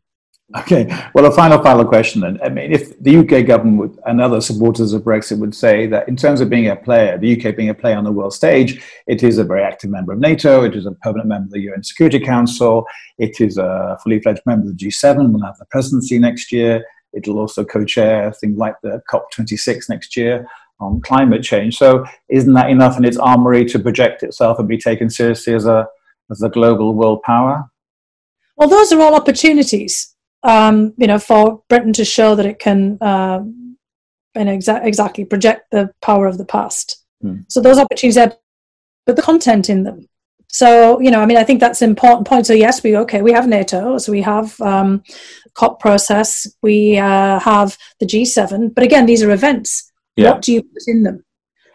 Okay. 0.55 0.87
Well, 1.13 1.27
a 1.27 1.33
final, 1.33 1.61
final 1.61 1.85
question 1.85 2.21
then. 2.21 2.39
I 2.41 2.49
mean, 2.49 2.73
if 2.73 2.97
the 3.03 3.19
UK 3.19 3.47
government 3.47 3.79
would, 3.79 3.99
and 4.07 4.21
other 4.21 4.41
supporters 4.41 4.93
of 4.93 5.03
Brexit 5.03 5.39
would 5.39 5.55
say 5.55 5.89
that 5.89 6.07
in 6.07 6.15
terms 6.15 6.41
of 6.41 6.49
being 6.49 6.69
a 6.69 6.77
player, 6.77 7.19
the 7.19 7.37
UK 7.37 7.57
being 7.57 7.71
a 7.71 7.75
player 7.75 7.97
on 7.97 8.05
the 8.05 8.13
world 8.13 8.33
stage, 8.33 8.81
it 9.09 9.25
is 9.25 9.39
a 9.39 9.45
very 9.45 9.65
active 9.65 9.91
member 9.91 10.13
of 10.13 10.21
NATO, 10.21 10.63
it 10.63 10.77
is 10.77 10.87
a 10.87 10.93
permanent 10.93 11.29
member 11.29 11.47
of 11.47 11.51
the 11.51 11.63
UN 11.63 11.83
Security 11.83 12.21
Council, 12.21 12.87
it 13.19 13.41
is 13.41 13.59
a 13.59 13.99
fully 14.05 14.21
fledged 14.21 14.43
member 14.47 14.71
of 14.71 14.79
the 14.79 14.87
G7, 14.87 15.33
will 15.33 15.45
have 15.45 15.59
the 15.59 15.65
presidency 15.65 16.17
next 16.17 16.53
year, 16.53 16.85
it'll 17.13 17.41
also 17.41 17.65
co 17.65 17.85
chair 17.85 18.33
things 18.33 18.57
like 18.57 18.77
the 18.85 19.03
COP26 19.11 19.89
next 19.89 20.17
year 20.17 20.47
on 20.79 21.01
climate 21.01 21.43
change. 21.43 21.77
So, 21.77 22.05
isn't 22.29 22.53
that 22.53 22.71
enough 22.71 22.97
in 22.97 23.05
its 23.05 23.17
armory 23.17 23.65
to 23.65 23.81
project 23.81 24.23
itself 24.23 24.61
and 24.61 24.69
be 24.69 24.79
taken 24.79 25.11
seriously 25.11 25.55
as 25.55 25.67
a, 25.67 25.89
as 26.31 26.41
a 26.43 26.51
global 26.51 26.95
world 26.95 27.23
power? 27.23 27.65
Well, 28.57 28.69
those 28.69 28.93
are 28.93 29.01
all 29.01 29.17
opportunities 29.17 30.16
um, 30.47 30.95
you 30.97 31.07
know, 31.07 31.19
for 31.19 31.63
Britain 31.69 31.93
to 31.95 32.05
show 32.05 32.35
that 32.37 32.47
it 32.47 32.59
can, 32.59 32.99
uh, 33.01 33.41
and 34.35 34.49
exa- 34.49 34.85
exactly 34.85 35.25
project 35.25 35.71
the 35.73 35.91
power 36.01 36.27
of 36.27 36.39
the 36.39 36.45
past. 36.45 37.05
Mm. 37.23 37.45
So 37.49 37.61
those 37.61 37.79
opportunities 37.79 38.17
are, 38.17 38.33
but 39.05 39.17
the 39.17 39.23
content 39.23 39.69
in 39.69 39.83
them. 39.83 40.09
So 40.49 41.01
you 41.01 41.11
know, 41.11 41.21
I 41.21 41.27
mean, 41.27 41.37
I 41.37 41.45
think 41.45 41.61
that's 41.61 41.83
an 41.83 41.91
important 41.91 42.27
point. 42.27 42.47
So 42.47 42.53
yes, 42.53 42.83
we 42.83 42.97
okay, 42.97 43.23
we 43.23 43.33
have 43.33 43.49
NATO, 43.49 43.99
so 43.99 44.13
we 44.13 44.23
have 44.23 44.59
um, 44.61 45.03
COP 45.55 45.81
process, 45.81 46.47
we 46.63 46.97
uh, 46.97 47.41
have 47.41 47.77
the 47.99 48.07
G7, 48.07 48.75
but 48.75 48.85
again, 48.85 49.07
these 49.07 49.23
are 49.23 49.31
events. 49.33 49.91
Yeah. 50.17 50.31
What 50.31 50.43
do 50.43 50.53
you 50.53 50.63
put 50.63 50.83
in 50.87 51.03
them? 51.03 51.26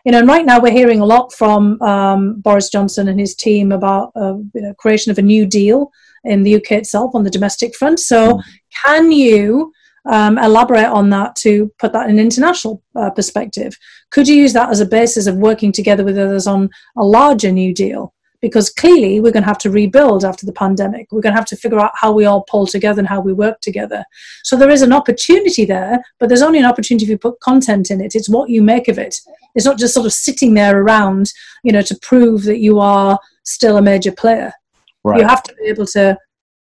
You 0.06 0.12
know, 0.12 0.20
and 0.20 0.28
right 0.28 0.46
now 0.46 0.60
we're 0.60 0.72
hearing 0.72 1.00
a 1.00 1.06
lot 1.06 1.32
from 1.34 1.82
um, 1.82 2.42
Boris 2.42 2.70
Johnson 2.70 3.08
and 3.08 3.20
his 3.20 3.36
team 3.36 3.72
about 3.72 4.12
uh, 4.16 4.36
you 4.54 4.62
know 4.62 4.74
creation 4.76 5.12
of 5.12 5.18
a 5.18 5.22
new 5.22 5.46
deal 5.46 5.92
in 6.24 6.44
the 6.44 6.56
UK 6.56 6.72
itself 6.74 7.16
on 7.16 7.24
the 7.24 7.30
domestic 7.30 7.76
front. 7.76 8.00
So, 8.00 8.36
mm. 8.36 8.44
can 8.84 9.12
you 9.12 9.72
um, 10.10 10.38
elaborate 10.38 10.88
on 10.88 11.10
that 11.12 11.36
to 11.38 11.72
put 11.80 11.94
that 11.94 12.10
in 12.10 12.18
an 12.18 12.26
international 12.26 12.82
uh, 12.96 13.10
perspective? 13.12 13.78
Could 14.10 14.28
you 14.28 14.36
use 14.36 14.54
that 14.54 14.70
as 14.70 14.80
a 14.80 14.86
basis 14.86 15.28
of 15.28 15.36
working 15.36 15.72
together 15.72 16.04
with 16.04 16.18
others 16.18 16.48
on 16.48 16.70
a 16.98 17.04
larger 17.04 17.52
New 17.52 17.74
Deal? 17.74 18.14
Because 18.42 18.72
clearly, 18.72 19.20
we're 19.20 19.32
going 19.32 19.44
to 19.44 19.48
have 19.48 19.60
to 19.60 19.70
rebuild 19.70 20.26
after 20.26 20.46
the 20.46 20.54
pandemic. 20.54 21.12
We're 21.12 21.22
going 21.22 21.34
to 21.34 21.40
have 21.40 21.48
to 21.48 21.56
figure 21.56 21.80
out 21.80 21.92
how 21.96 22.12
we 22.12 22.26
all 22.26 22.44
pull 22.50 22.66
together 22.66 23.00
and 23.00 23.08
how 23.08 23.22
we 23.22 23.34
work 23.34 23.62
together. 23.62 24.04
So, 24.44 24.56
there 24.56 24.70
is 24.70 24.82
an 24.82 24.94
opportunity 24.94 25.64
there, 25.64 26.04
but 26.20 26.28
there's 26.28 26.42
only 26.42 26.60
an 26.60 26.66
opportunity 26.66 27.06
if 27.06 27.10
you 27.10 27.18
put 27.18 27.40
content 27.40 27.92
in 27.92 28.02
it. 28.02 28.16
It's 28.16 28.30
what 28.30 28.50
you 28.50 28.64
make 28.64 28.88
of 28.88 28.98
it. 28.98 29.20
It's 29.54 29.66
not 29.66 29.78
just 29.78 29.94
sort 29.94 30.06
of 30.06 30.14
sitting 30.14 30.54
there 30.54 30.82
around, 30.82 31.32
you 31.64 31.72
know, 31.72 31.82
to 31.82 32.00
prove 32.02 32.44
that 32.44 32.60
you 32.60 32.80
are 32.80 33.20
still 33.44 33.78
a 33.78 33.82
major 33.82 34.12
player. 34.12 34.54
Right. 35.04 35.20
You 35.20 35.28
have 35.28 35.44
to 35.44 35.56
be 35.56 35.66
able 35.66 35.86
to 35.88 36.18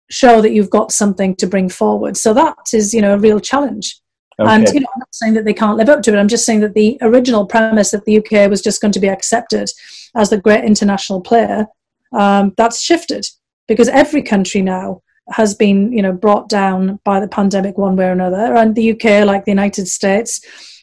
show 0.10 0.42
that 0.42 0.52
you've 0.52 0.70
got 0.70 0.92
something 0.92 1.36
to 1.36 1.48
bring 1.48 1.70
forward. 1.70 2.18
So 2.18 2.34
that 2.34 2.56
is, 2.74 2.94
you 2.94 3.02
know, 3.02 3.14
a 3.14 3.20
real 3.20 3.40
challenge. 3.40 4.00
Okay. 4.40 4.50
And 4.50 4.68
you 4.68 4.82
know, 4.82 4.88
I'm 4.94 5.00
not 5.00 5.16
saying 5.16 5.34
that 5.34 5.46
they 5.46 5.54
can't 5.54 5.78
live 5.78 5.90
up 5.90 6.04
to 6.04 6.14
it. 6.14 6.20
I'm 6.20 6.28
just 6.28 6.46
saying 6.46 6.60
that 6.60 6.76
the 6.76 6.98
original 7.02 7.46
premise 7.46 7.92
that 7.92 8.06
the 8.06 8.18
UK 8.20 8.50
was 8.50 8.62
just 8.62 8.82
going 8.82 8.92
to 8.92 9.00
be 9.00 9.10
accepted 9.10 9.70
as 10.16 10.30
the 10.30 10.38
great 10.38 10.64
international 10.64 11.22
player, 11.22 11.68
um, 12.14 12.54
that's 12.58 12.82
shifted 12.82 13.26
because 13.68 13.90
every 13.90 14.22
country 14.22 14.62
now 14.62 15.02
has 15.30 15.54
been, 15.54 15.92
you 15.92 16.02
know, 16.02 16.14
brought 16.14 16.48
down 16.50 17.00
by 17.04 17.20
the 17.20 17.28
pandemic 17.28 17.78
one 17.78 17.96
way 17.96 18.08
or 18.08 18.12
another. 18.12 18.56
And 18.56 18.76
the 18.76 18.92
UK, 18.92 19.26
like 19.26 19.46
the 19.46 19.52
United 19.52 19.88
States, 19.88 20.40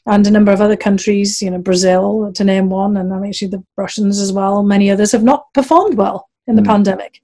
and 0.06 0.26
a 0.26 0.30
number 0.30 0.52
of 0.52 0.60
other 0.60 0.76
countries, 0.76 1.40
you 1.40 1.50
know, 1.50 1.58
Brazil 1.58 2.30
to 2.34 2.44
name 2.44 2.68
one, 2.68 2.96
and 2.96 3.12
actually 3.26 3.48
the 3.48 3.64
Russians 3.76 4.20
as 4.20 4.32
well, 4.32 4.62
many 4.62 4.90
others 4.90 5.12
have 5.12 5.24
not 5.24 5.52
performed 5.54 5.96
well 5.96 6.28
in 6.46 6.56
the 6.56 6.62
mm. 6.62 6.66
pandemic. 6.66 7.22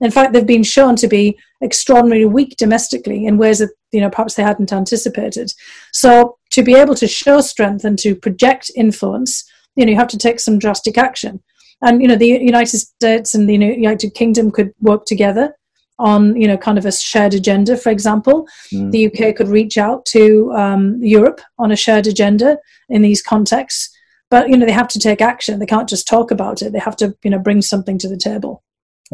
In 0.00 0.10
fact, 0.10 0.32
they've 0.32 0.46
been 0.46 0.62
shown 0.62 0.96
to 0.96 1.06
be 1.06 1.38
extraordinarily 1.62 2.24
weak 2.24 2.56
domestically 2.56 3.26
in 3.26 3.38
ways 3.38 3.58
that 3.58 3.70
you 3.92 4.00
know 4.00 4.10
perhaps 4.10 4.34
they 4.34 4.42
hadn't 4.42 4.72
anticipated. 4.72 5.52
So 5.92 6.38
to 6.50 6.62
be 6.62 6.74
able 6.74 6.94
to 6.96 7.06
show 7.06 7.40
strength 7.40 7.84
and 7.84 7.98
to 8.00 8.14
project 8.14 8.70
influence, 8.74 9.48
you 9.76 9.84
know, 9.84 9.90
you 9.90 9.96
have 9.96 10.08
to 10.08 10.18
take 10.18 10.40
some 10.40 10.58
drastic 10.58 10.98
action. 10.98 11.42
And 11.82 12.00
you 12.00 12.08
know, 12.08 12.16
the 12.16 12.28
United 12.28 12.78
States 12.78 13.34
and 13.34 13.48
the 13.48 13.54
United 13.54 14.14
Kingdom 14.14 14.50
could 14.50 14.72
work 14.80 15.04
together 15.06 15.54
on 16.00 16.34
you 16.34 16.48
know 16.48 16.56
kind 16.56 16.76
of 16.76 16.84
a 16.84 16.90
shared 16.90 17.34
agenda 17.34 17.76
for 17.76 17.90
example 17.90 18.48
mm. 18.72 18.90
the 18.90 19.06
uk 19.06 19.36
could 19.36 19.46
reach 19.46 19.78
out 19.78 20.04
to 20.04 20.52
um, 20.52 20.98
europe 21.00 21.40
on 21.60 21.70
a 21.70 21.76
shared 21.76 22.08
agenda 22.08 22.58
in 22.88 23.00
these 23.00 23.22
contexts 23.22 23.96
but 24.28 24.48
you 24.48 24.56
know 24.56 24.66
they 24.66 24.72
have 24.72 24.88
to 24.88 24.98
take 24.98 25.20
action 25.20 25.60
they 25.60 25.66
can't 25.66 25.88
just 25.88 26.08
talk 26.08 26.32
about 26.32 26.62
it 26.62 26.72
they 26.72 26.80
have 26.80 26.96
to 26.96 27.16
you 27.22 27.30
know 27.30 27.38
bring 27.38 27.62
something 27.62 27.96
to 27.96 28.08
the 28.08 28.16
table 28.16 28.64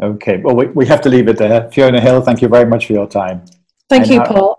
Okay, 0.01 0.37
well, 0.37 0.55
we, 0.55 0.67
we 0.67 0.85
have 0.85 1.01
to 1.01 1.09
leave 1.09 1.27
it 1.27 1.37
there. 1.37 1.69
Fiona 1.71 1.99
Hill, 1.99 2.21
thank 2.21 2.41
you 2.41 2.47
very 2.47 2.65
much 2.65 2.87
for 2.87 2.93
your 2.93 3.07
time. 3.07 3.43
Thank 3.89 4.05
and 4.05 4.13
you, 4.13 4.23
Paul. 4.23 4.57